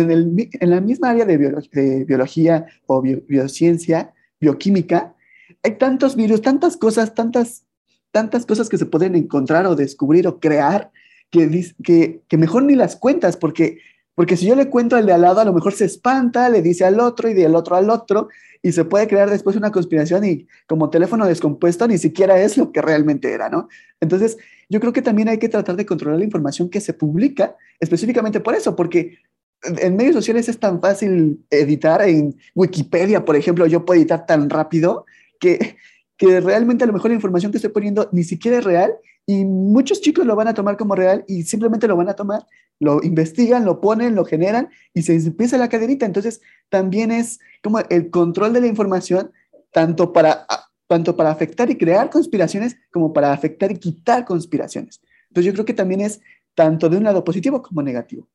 la 0.61 0.81
misma 0.81 1.11
área 1.11 1.25
de, 1.25 2.05
biología 2.07 2.67
o 2.87 3.03
biociencia, 3.03 4.15
bioquímica, 4.41 5.15
hay 5.63 5.77
tantos 5.79 6.17
virus, 6.17 6.43
tantas 6.43 6.77
cosas, 6.77 7.15
tantas, 7.15 7.65
tantas 8.13 8.47
cosas 8.47 8.69
que 8.69 8.79
se 8.79 8.87
pueden 8.87 9.15
encontrar 9.15 9.67
o 9.67 9.77
descubrir 9.77 10.27
o 10.27 10.41
crear 10.41 10.91
que, 11.31 11.73
que, 11.83 12.23
que 12.29 12.37
mejor 12.39 12.63
ni 12.63 12.75
las 12.75 12.97
cuentas, 12.97 13.37
porque, 13.37 13.79
porque 14.15 14.37
si 14.37 14.47
yo 14.47 14.55
le 14.55 14.71
cuento 14.71 14.97
al 14.97 15.07
de 15.07 15.13
al 15.13 15.23
lado, 15.23 15.41
a 15.41 15.45
lo 15.45 15.53
mejor 15.53 15.73
se 15.73 15.85
espanta, 15.85 16.49
le 16.49 16.63
dice 16.63 16.85
al 16.85 17.01
otro 17.01 17.29
y 17.29 17.35
del 17.35 17.55
otro 17.55 17.77
al 17.77 17.91
otro, 17.91 18.29
y 18.63 18.73
se 18.73 18.85
puede 18.85 19.07
crear 19.07 19.31
después 19.31 19.57
una 19.57 19.71
conspiración 19.71 20.25
y 20.25 20.49
como 20.67 20.91
teléfono 20.91 21.27
descompuesto 21.27 21.87
ni 21.87 21.99
siquiera 21.99 22.41
es 22.41 22.57
lo 22.57 22.73
que 22.73 22.83
realmente 22.83 23.33
era, 23.33 23.49
¿no? 23.49 23.69
Entonces, 24.01 24.39
yo 24.69 24.81
creo 24.81 24.93
que 24.93 25.03
también 25.03 25.29
hay 25.29 25.39
que 25.39 25.49
tratar 25.49 25.77
de 25.77 25.87
controlar 25.87 26.19
la 26.19 26.25
información 26.25 26.69
que 26.69 26.81
se 26.81 26.93
publica, 26.93 27.57
específicamente 27.81 28.41
por 28.41 28.55
eso, 28.55 28.75
porque 28.75 29.19
en 29.63 29.97
medios 29.97 30.15
sociales 30.15 30.49
es 30.49 30.59
tan 30.59 30.81
fácil 30.81 31.45
editar, 31.51 32.03
en 32.03 32.37
Wikipedia, 32.55 33.25
por 33.25 33.37
ejemplo, 33.37 33.67
yo 33.67 33.85
puedo 33.85 33.99
editar 33.99 34.27
tan 34.27 34.51
rápido 34.51 35.07
que, 35.41 35.77
que 36.17 36.41
realmente 36.41 36.85
a 36.85 36.87
lo 36.87 36.93
mejor 36.93 37.11
la 37.11 37.17
información 37.17 37.53
que 37.53 37.59
estoy 37.59 37.71
poniendo 37.71 38.09
ni 38.13 38.25
siquiera 38.25 38.59
es 38.59 38.65
real 38.65 38.93
y 39.27 39.45
muchos 39.45 40.01
chicos 40.01 40.25
lo 40.25 40.37
van 40.37 40.49
a 40.49 40.55
tomar 40.55 40.77
como 40.77 40.95
real 40.95 41.25
y 41.27 41.43
simplemente 41.43 41.89
lo 41.89 41.97
van 41.97 42.09
a 42.09 42.15
tomar, 42.15 42.47
lo 42.79 43.03
investigan, 43.03 43.65
lo 43.65 43.81
ponen, 43.81 44.15
lo 44.15 44.25
generan 44.25 44.69
y 44.95 45.03
se 45.03 45.15
empieza 45.17 45.59
la 45.59 45.69
cadenita. 45.69 46.07
Entonces, 46.07 46.41
también 46.69 47.11
es 47.11 47.41
como 47.63 47.81
el 47.81 48.11
control 48.11 48.53
de 48.53 48.61
la 48.61 48.67
información, 48.69 49.33
tanto 49.73 50.13
para, 50.13 50.47
tanto 50.87 51.17
para 51.17 51.31
afectar 51.31 51.71
y 51.71 51.79
crear 51.79 52.11
conspiraciones 52.11 52.77
como 52.91 53.13
para 53.13 53.33
afectar 53.33 53.71
y 53.73 53.79
quitar 53.79 54.25
conspiraciones. 54.25 55.01
Entonces, 55.29 55.47
yo 55.47 55.53
creo 55.53 55.65
que 55.65 55.75
también 55.75 56.01
es 56.01 56.21
tanto 56.55 56.89
de 56.89 56.97
un 56.97 57.05
lado 57.05 57.25
positivo 57.25 57.63
como 57.63 57.83
negativo. 57.83 58.27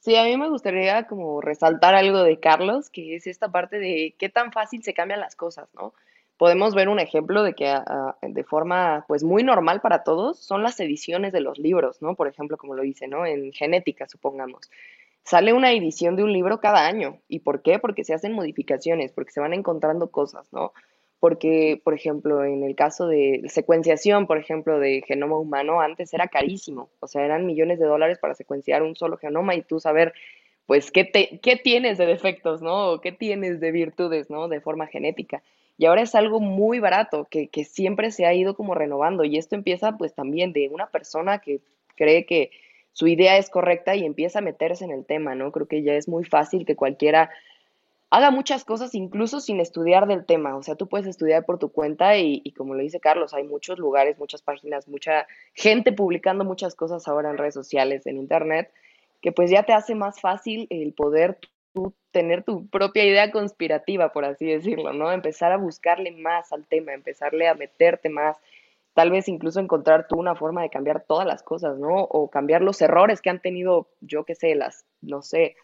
Sí, 0.00 0.16
a 0.16 0.24
mí 0.24 0.36
me 0.36 0.48
gustaría 0.48 1.06
como 1.06 1.40
resaltar 1.40 1.94
algo 1.94 2.22
de 2.22 2.40
Carlos, 2.40 2.88
que 2.88 3.16
es 3.16 3.26
esta 3.26 3.50
parte 3.50 3.78
de 3.78 4.14
qué 4.18 4.28
tan 4.28 4.52
fácil 4.52 4.82
se 4.82 4.94
cambian 4.94 5.20
las 5.20 5.36
cosas, 5.36 5.68
¿no? 5.74 5.92
Podemos 6.36 6.74
ver 6.74 6.88
un 6.88 7.00
ejemplo 7.00 7.42
de 7.42 7.52
que 7.54 7.68
ah, 7.68 8.16
de 8.22 8.44
forma 8.44 9.04
pues 9.08 9.24
muy 9.24 9.42
normal 9.42 9.80
para 9.80 10.04
todos 10.04 10.38
son 10.38 10.62
las 10.62 10.78
ediciones 10.78 11.32
de 11.32 11.40
los 11.40 11.58
libros, 11.58 12.00
¿no? 12.00 12.14
Por 12.14 12.28
ejemplo, 12.28 12.56
como 12.56 12.74
lo 12.74 12.82
dice, 12.82 13.08
¿no? 13.08 13.26
En 13.26 13.52
genética, 13.52 14.06
supongamos. 14.08 14.70
Sale 15.28 15.52
una 15.52 15.72
edición 15.72 16.16
de 16.16 16.24
un 16.24 16.32
libro 16.32 16.60
cada 16.60 16.86
año. 16.86 17.20
¿Y 17.28 17.40
por 17.40 17.62
qué? 17.62 17.78
Porque 17.78 18.04
se 18.04 18.14
hacen 18.14 18.32
modificaciones, 18.32 19.12
porque 19.12 19.32
se 19.32 19.40
van 19.40 19.52
encontrando 19.52 20.10
cosas, 20.10 20.52
¿no? 20.52 20.72
porque, 21.20 21.80
por 21.82 21.94
ejemplo, 21.94 22.44
en 22.44 22.62
el 22.62 22.76
caso 22.76 23.08
de 23.08 23.42
secuenciación, 23.48 24.26
por 24.26 24.38
ejemplo, 24.38 24.78
de 24.78 25.02
genoma 25.06 25.36
humano, 25.36 25.80
antes 25.80 26.14
era 26.14 26.28
carísimo, 26.28 26.90
o 27.00 27.08
sea, 27.08 27.24
eran 27.24 27.44
millones 27.44 27.80
de 27.80 27.86
dólares 27.86 28.18
para 28.20 28.34
secuenciar 28.34 28.82
un 28.82 28.94
solo 28.94 29.16
genoma 29.16 29.54
y 29.54 29.62
tú 29.62 29.80
saber, 29.80 30.14
pues, 30.66 30.90
qué, 30.92 31.04
te, 31.04 31.40
qué 31.42 31.56
tienes 31.56 31.98
de 31.98 32.06
defectos, 32.06 32.62
¿no? 32.62 33.00
Qué 33.00 33.10
tienes 33.10 33.58
de 33.58 33.72
virtudes, 33.72 34.30
¿no? 34.30 34.48
De 34.48 34.60
forma 34.60 34.86
genética. 34.86 35.42
Y 35.76 35.86
ahora 35.86 36.02
es 36.02 36.14
algo 36.14 36.40
muy 36.40 36.78
barato, 36.78 37.26
que, 37.30 37.48
que 37.48 37.64
siempre 37.64 38.12
se 38.12 38.26
ha 38.26 38.34
ido 38.34 38.54
como 38.54 38.74
renovando. 38.74 39.24
Y 39.24 39.38
esto 39.38 39.56
empieza, 39.56 39.96
pues, 39.96 40.14
también 40.14 40.52
de 40.52 40.68
una 40.68 40.88
persona 40.88 41.38
que 41.38 41.60
cree 41.96 42.26
que 42.26 42.50
su 42.98 43.06
idea 43.06 43.36
es 43.38 43.48
correcta 43.48 43.94
y 43.94 44.04
empieza 44.04 44.40
a 44.40 44.42
meterse 44.42 44.84
en 44.84 44.90
el 44.90 45.06
tema, 45.06 45.36
¿no? 45.36 45.52
Creo 45.52 45.68
que 45.68 45.84
ya 45.84 45.94
es 45.94 46.08
muy 46.08 46.24
fácil 46.24 46.66
que 46.66 46.74
cualquiera 46.74 47.30
haga 48.10 48.32
muchas 48.32 48.64
cosas 48.64 48.92
incluso 48.92 49.38
sin 49.38 49.60
estudiar 49.60 50.08
del 50.08 50.26
tema. 50.26 50.56
O 50.56 50.64
sea, 50.64 50.74
tú 50.74 50.88
puedes 50.88 51.06
estudiar 51.06 51.44
por 51.44 51.60
tu 51.60 51.70
cuenta 51.70 52.16
y, 52.16 52.42
como 52.56 52.74
lo 52.74 52.82
dice 52.82 52.98
Carlos, 52.98 53.34
hay 53.34 53.44
muchos 53.44 53.78
lugares, 53.78 54.18
muchas 54.18 54.42
páginas, 54.42 54.88
mucha 54.88 55.28
gente 55.54 55.92
publicando 55.92 56.44
muchas 56.44 56.74
cosas 56.74 57.06
ahora 57.06 57.30
en 57.30 57.38
redes 57.38 57.54
sociales, 57.54 58.04
en 58.08 58.16
internet, 58.16 58.72
que 59.22 59.30
pues 59.30 59.48
ya 59.48 59.62
te 59.62 59.74
hace 59.74 59.94
más 59.94 60.20
fácil 60.20 60.66
el 60.68 60.92
poder 60.92 61.38
tener 62.10 62.42
tu 62.42 62.66
propia 62.66 63.04
idea 63.04 63.30
conspirativa, 63.30 64.12
por 64.12 64.24
así 64.24 64.44
decirlo, 64.46 64.92
¿no? 64.92 65.12
Empezar 65.12 65.52
a 65.52 65.56
buscarle 65.56 66.10
más 66.10 66.52
al 66.52 66.66
tema, 66.66 66.94
empezarle 66.94 67.46
a 67.46 67.54
meterte 67.54 68.08
más, 68.08 68.38
tal 68.98 69.12
vez 69.12 69.28
incluso 69.28 69.60
encontrar 69.60 70.08
tú 70.08 70.18
una 70.18 70.34
forma 70.34 70.60
de 70.60 70.70
cambiar 70.70 71.04
todas 71.04 71.24
las 71.24 71.44
cosas, 71.44 71.78
¿no? 71.78 72.02
O 72.02 72.28
cambiar 72.30 72.62
los 72.62 72.82
errores 72.82 73.22
que 73.22 73.30
han 73.30 73.38
tenido, 73.38 73.86
yo 74.00 74.24
qué 74.24 74.34
sé, 74.34 74.56
las, 74.56 74.86
no 75.02 75.22
sé, 75.22 75.54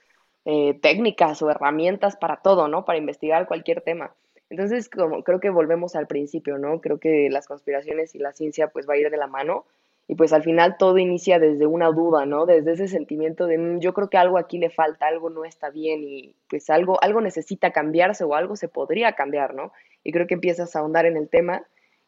eh, 0.44 0.79
técnicas 0.81 1.42
o 1.42 1.51
herramientas 1.51 2.14
para 2.14 2.37
todo, 2.37 2.68
¿no? 2.68 2.85
Para 2.85 2.97
investigar 2.97 3.49
cualquier 3.49 3.81
tema. 3.81 4.14
Entonces, 4.51 4.88
como, 4.88 5.25
creo 5.25 5.40
que 5.40 5.51
volvemos 5.51 5.97
al 5.97 6.07
principio, 6.07 6.59
¿no? 6.59 6.81
Creo 6.81 7.01
que 7.01 7.29
las 7.29 7.49
conspiraciones 7.49 8.14
y 8.14 8.20
la 8.20 8.33
ciencia 8.33 8.68
pues 8.68 8.88
va 8.88 8.94
a 8.94 8.99
ir 8.99 9.11
de 9.11 9.16
la 9.16 9.27
mano 9.27 9.64
y 10.07 10.14
pues 10.14 10.33
al 10.33 10.44
final 10.44 10.77
todo 10.79 10.99
inicia 10.99 11.40
desde 11.40 11.66
una 11.66 11.88
duda, 11.90 12.27
¿no? 12.27 12.47
Desde 12.47 12.75
ese 12.75 12.87
sentimiento 12.87 13.49
de 13.49 13.59
mm, 13.59 13.81
yo 13.81 13.94
creo 13.94 14.11
que 14.11 14.16
algo 14.16 14.38
aquí 14.38 14.59
le 14.59 14.70
falta, 14.70 15.09
algo 15.09 15.29
no 15.29 15.44
está 15.44 15.70
bien 15.70 16.05
y 16.05 16.37
pues 16.49 16.70
algo, 16.70 17.03
algo 17.03 17.20
necesita 17.20 17.73
cambiarse 17.73 18.23
o 18.23 18.37
algo 18.37 18.55
se 18.55 18.68
podría 18.68 19.14
cambiar, 19.14 19.57
¿no? 19.57 19.73
Y 20.05 20.12
creo 20.12 20.29
que 20.29 20.35
empiezas 20.35 20.77
a 20.77 20.79
ahondar 20.79 21.05
en 21.07 21.16
el 21.16 21.29
tema 21.29 21.64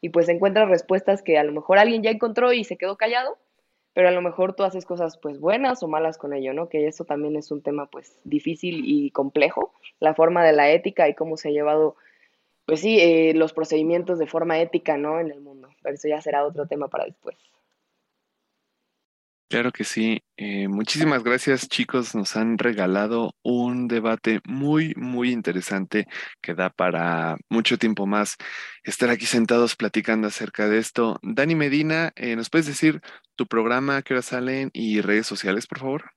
y 0.06 0.08
pues 0.08 0.28
encuentras 0.28 0.68
respuestas 0.68 1.22
que 1.22 1.36
a 1.36 1.44
lo 1.44 1.52
mejor 1.52 1.78
alguien 1.78 2.02
ya 2.02 2.10
encontró 2.10 2.52
y 2.52 2.62
se 2.62 2.76
quedó 2.76 2.96
callado 2.96 3.36
pero 3.96 4.08
a 4.08 4.12
lo 4.12 4.20
mejor 4.20 4.52
tú 4.52 4.62
haces 4.62 4.84
cosas 4.84 5.16
pues 5.16 5.40
buenas 5.40 5.82
o 5.82 5.88
malas 5.88 6.18
con 6.18 6.34
ello, 6.34 6.52
¿no? 6.52 6.68
Que 6.68 6.86
eso 6.86 7.06
también 7.06 7.34
es 7.34 7.50
un 7.50 7.62
tema 7.62 7.86
pues 7.86 8.20
difícil 8.24 8.82
y 8.84 9.10
complejo, 9.10 9.72
la 10.00 10.12
forma 10.12 10.44
de 10.44 10.52
la 10.52 10.70
ética 10.70 11.08
y 11.08 11.14
cómo 11.14 11.38
se 11.38 11.48
ha 11.48 11.52
llevado, 11.52 11.96
pues 12.66 12.80
sí, 12.80 13.00
eh, 13.00 13.32
los 13.34 13.54
procedimientos 13.54 14.18
de 14.18 14.26
forma 14.26 14.60
ética, 14.60 14.98
¿no? 14.98 15.18
En 15.18 15.30
el 15.30 15.40
mundo, 15.40 15.70
pero 15.82 15.94
eso 15.94 16.08
ya 16.08 16.20
será 16.20 16.44
otro 16.44 16.66
tema 16.66 16.88
para 16.88 17.06
después. 17.06 17.38
Claro 19.48 19.70
que 19.70 19.84
sí. 19.84 20.22
Eh, 20.36 20.66
muchísimas 20.66 21.22
gracias, 21.22 21.68
chicos. 21.68 22.16
Nos 22.16 22.36
han 22.36 22.58
regalado 22.58 23.32
un 23.44 23.86
debate 23.86 24.40
muy, 24.44 24.92
muy 24.96 25.30
interesante 25.30 26.06
que 26.42 26.54
da 26.54 26.68
para 26.68 27.36
mucho 27.48 27.78
tiempo 27.78 28.06
más 28.06 28.36
estar 28.82 29.08
aquí 29.08 29.24
sentados 29.24 29.76
platicando 29.76 30.26
acerca 30.26 30.68
de 30.68 30.78
esto. 30.78 31.20
Dani 31.22 31.54
Medina, 31.54 32.12
eh, 32.16 32.34
¿nos 32.34 32.50
puedes 32.50 32.66
decir 32.66 33.00
tu 33.36 33.46
programa, 33.46 34.02
qué 34.02 34.14
hora 34.14 34.22
salen 34.22 34.70
y 34.72 35.00
redes 35.00 35.28
sociales, 35.28 35.68
por 35.68 35.78
favor? 35.78 36.10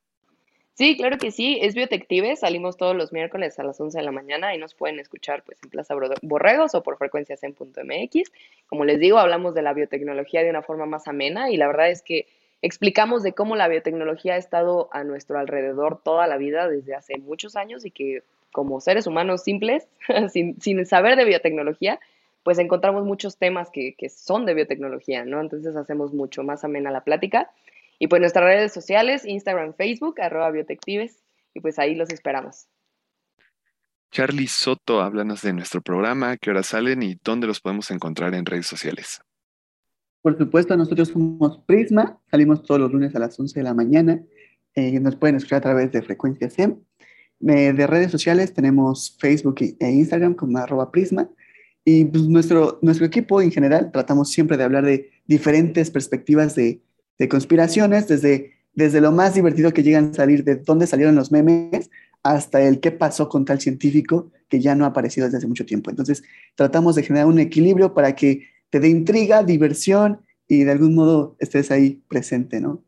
Sí, 0.73 0.97
claro 0.97 1.17
que 1.17 1.29
sí, 1.29 1.59
es 1.61 1.75
Biotective, 1.75 2.35
salimos 2.35 2.77
todos 2.77 2.95
los 2.95 3.11
miércoles 3.11 3.59
a 3.59 3.63
las 3.63 3.79
11 3.79 3.97
de 3.97 4.03
la 4.05 4.13
mañana 4.13 4.55
y 4.55 4.57
nos 4.57 4.73
pueden 4.73 4.97
escuchar 4.97 5.43
pues 5.43 5.59
en 5.61 5.69
Plaza 5.69 5.93
Borregos 6.21 6.73
o 6.73 6.81
por 6.81 6.97
frecuencias 6.97 7.43
en 7.43 7.51
.mx. 7.51 8.31
Como 8.65 8.85
les 8.85 8.97
digo, 8.97 9.19
hablamos 9.19 9.53
de 9.53 9.61
la 9.61 9.73
biotecnología 9.73 10.41
de 10.41 10.49
una 10.49 10.63
forma 10.63 10.85
más 10.85 11.07
amena 11.07 11.51
y 11.51 11.57
la 11.57 11.67
verdad 11.67 11.91
es 11.91 12.01
que 12.01 12.27
explicamos 12.61 13.23
de 13.23 13.33
cómo 13.33 13.55
la 13.55 13.67
biotecnología 13.67 14.33
ha 14.33 14.37
estado 14.37 14.89
a 14.91 15.03
nuestro 15.03 15.39
alrededor 15.39 16.01
toda 16.03 16.27
la 16.27 16.37
vida 16.37 16.67
desde 16.67 16.95
hace 16.95 17.17
muchos 17.17 17.55
años 17.55 17.85
y 17.85 17.91
que 17.91 18.23
como 18.51 18.81
seres 18.81 19.07
humanos 19.07 19.43
simples, 19.43 19.87
sin, 20.31 20.59
sin, 20.59 20.85
saber 20.85 21.15
de 21.15 21.25
biotecnología, 21.25 21.99
pues 22.43 22.57
encontramos 22.57 23.05
muchos 23.05 23.37
temas 23.37 23.69
que, 23.69 23.95
que, 23.95 24.09
son 24.09 24.45
de 24.45 24.53
biotecnología, 24.53 25.25
¿no? 25.25 25.39
Entonces 25.41 25.75
hacemos 25.75 26.13
mucho 26.13 26.43
más 26.43 26.63
amena 26.63 26.91
la 26.91 27.03
plática. 27.03 27.51
Y 27.99 28.07
pues 28.07 28.21
nuestras 28.21 28.45
redes 28.45 28.73
sociales, 28.73 29.25
Instagram, 29.25 29.73
Facebook, 29.73 30.21
arroba 30.21 30.49
biotectives, 30.51 31.21
y 31.53 31.59
pues 31.59 31.77
ahí 31.79 31.95
los 31.95 32.09
esperamos. 32.09 32.67
Charlie 34.11 34.47
Soto, 34.47 35.01
háblanos 35.01 35.43
de 35.43 35.53
nuestro 35.53 35.81
programa, 35.81 36.37
qué 36.37 36.49
horas 36.49 36.67
salen 36.67 37.03
y 37.03 37.15
dónde 37.23 37.45
los 37.45 37.59
podemos 37.59 37.91
encontrar 37.91 38.33
en 38.33 38.45
redes 38.45 38.65
sociales. 38.65 39.21
Por 40.21 40.37
supuesto, 40.37 40.75
nosotros 40.75 41.09
somos 41.09 41.59
Prisma, 41.65 42.19
salimos 42.29 42.63
todos 42.63 42.81
los 42.81 42.91
lunes 42.91 43.15
a 43.15 43.19
las 43.19 43.39
11 43.39 43.59
de 43.59 43.63
la 43.63 43.73
mañana, 43.73 44.21
eh, 44.75 44.99
nos 44.99 45.15
pueden 45.15 45.37
escuchar 45.37 45.59
a 45.59 45.61
través 45.61 45.91
de 45.91 46.01
Frecuencia 46.01 46.49
SEM. 46.49 46.77
Eh, 47.47 47.73
de 47.73 47.87
redes 47.87 48.11
sociales 48.11 48.53
tenemos 48.53 49.15
Facebook 49.17 49.55
e 49.61 49.91
Instagram 49.91 50.33
como 50.35 50.57
arroba 50.57 50.91
prisma. 50.91 51.29
Y 51.85 52.05
pues, 52.05 52.27
nuestro, 52.27 52.79
nuestro 52.81 53.05
equipo 53.05 53.41
en 53.41 53.51
general 53.51 53.91
tratamos 53.91 54.29
siempre 54.29 54.57
de 54.57 54.63
hablar 54.63 54.85
de 54.85 55.09
diferentes 55.25 55.89
perspectivas 55.89 56.53
de, 56.55 56.81
de 57.17 57.29
conspiraciones, 57.29 58.07
desde, 58.07 58.53
desde 58.73 59.01
lo 59.01 59.11
más 59.11 59.33
divertido 59.33 59.73
que 59.73 59.83
llegan 59.83 60.11
a 60.11 60.13
salir 60.13 60.43
de 60.43 60.57
dónde 60.57 60.87
salieron 60.87 61.15
los 61.15 61.31
memes 61.31 61.89
hasta 62.23 62.61
el 62.61 62.81
qué 62.81 62.91
pasó 62.91 63.29
con 63.29 63.45
tal 63.45 63.61
científico 63.61 64.31
que 64.49 64.59
ya 64.59 64.75
no 64.75 64.83
ha 64.83 64.89
aparecido 64.89 65.25
desde 65.25 65.37
hace 65.37 65.47
mucho 65.47 65.65
tiempo. 65.65 65.89
Entonces, 65.89 66.23
tratamos 66.55 66.95
de 66.95 67.03
generar 67.03 67.27
un 67.27 67.39
equilibrio 67.39 67.93
para 67.93 68.15
que 68.15 68.47
te 68.69 68.79
dé 68.79 68.89
intriga, 68.89 69.43
diversión 69.43 70.25
y 70.47 70.63
de 70.63 70.71
algún 70.71 70.95
modo 70.95 71.35
estés 71.39 71.71
ahí 71.71 72.01
presente, 72.07 72.59
¿no? 72.59 72.83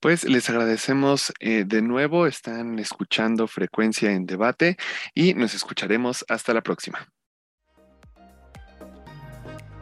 Pues 0.00 0.24
les 0.24 0.50
agradecemos 0.50 1.32
eh, 1.38 1.64
de 1.64 1.80
nuevo, 1.80 2.26
están 2.26 2.80
escuchando 2.80 3.46
Frecuencia 3.46 4.10
en 4.10 4.26
Debate 4.26 4.76
y 5.14 5.34
nos 5.34 5.54
escucharemos 5.54 6.24
hasta 6.28 6.52
la 6.52 6.60
próxima. 6.60 7.08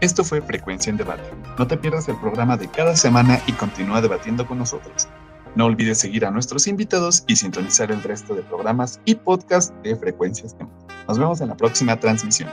Esto 0.02 0.22
fue 0.22 0.42
Frecuencia 0.42 0.90
en 0.90 0.98
Debate. 0.98 1.22
No 1.58 1.66
te 1.66 1.78
pierdas 1.78 2.08
el 2.08 2.16
programa 2.16 2.58
de 2.58 2.68
cada 2.68 2.96
semana 2.96 3.40
y 3.46 3.52
continúa 3.52 4.02
debatiendo 4.02 4.46
con 4.46 4.58
nosotros. 4.58 5.08
No 5.56 5.64
olvides 5.64 5.98
seguir 5.98 6.26
a 6.26 6.30
nuestros 6.30 6.66
invitados 6.66 7.24
y 7.26 7.36
sintonizar 7.36 7.90
el 7.90 8.02
resto 8.02 8.34
de 8.34 8.42
programas 8.42 9.00
y 9.06 9.14
podcasts 9.14 9.74
de 9.82 9.96
Frecuencias 9.96 10.54
Nos 11.08 11.18
vemos 11.18 11.40
en 11.40 11.48
la 11.48 11.56
próxima 11.56 11.98
transmisión. 11.98 12.50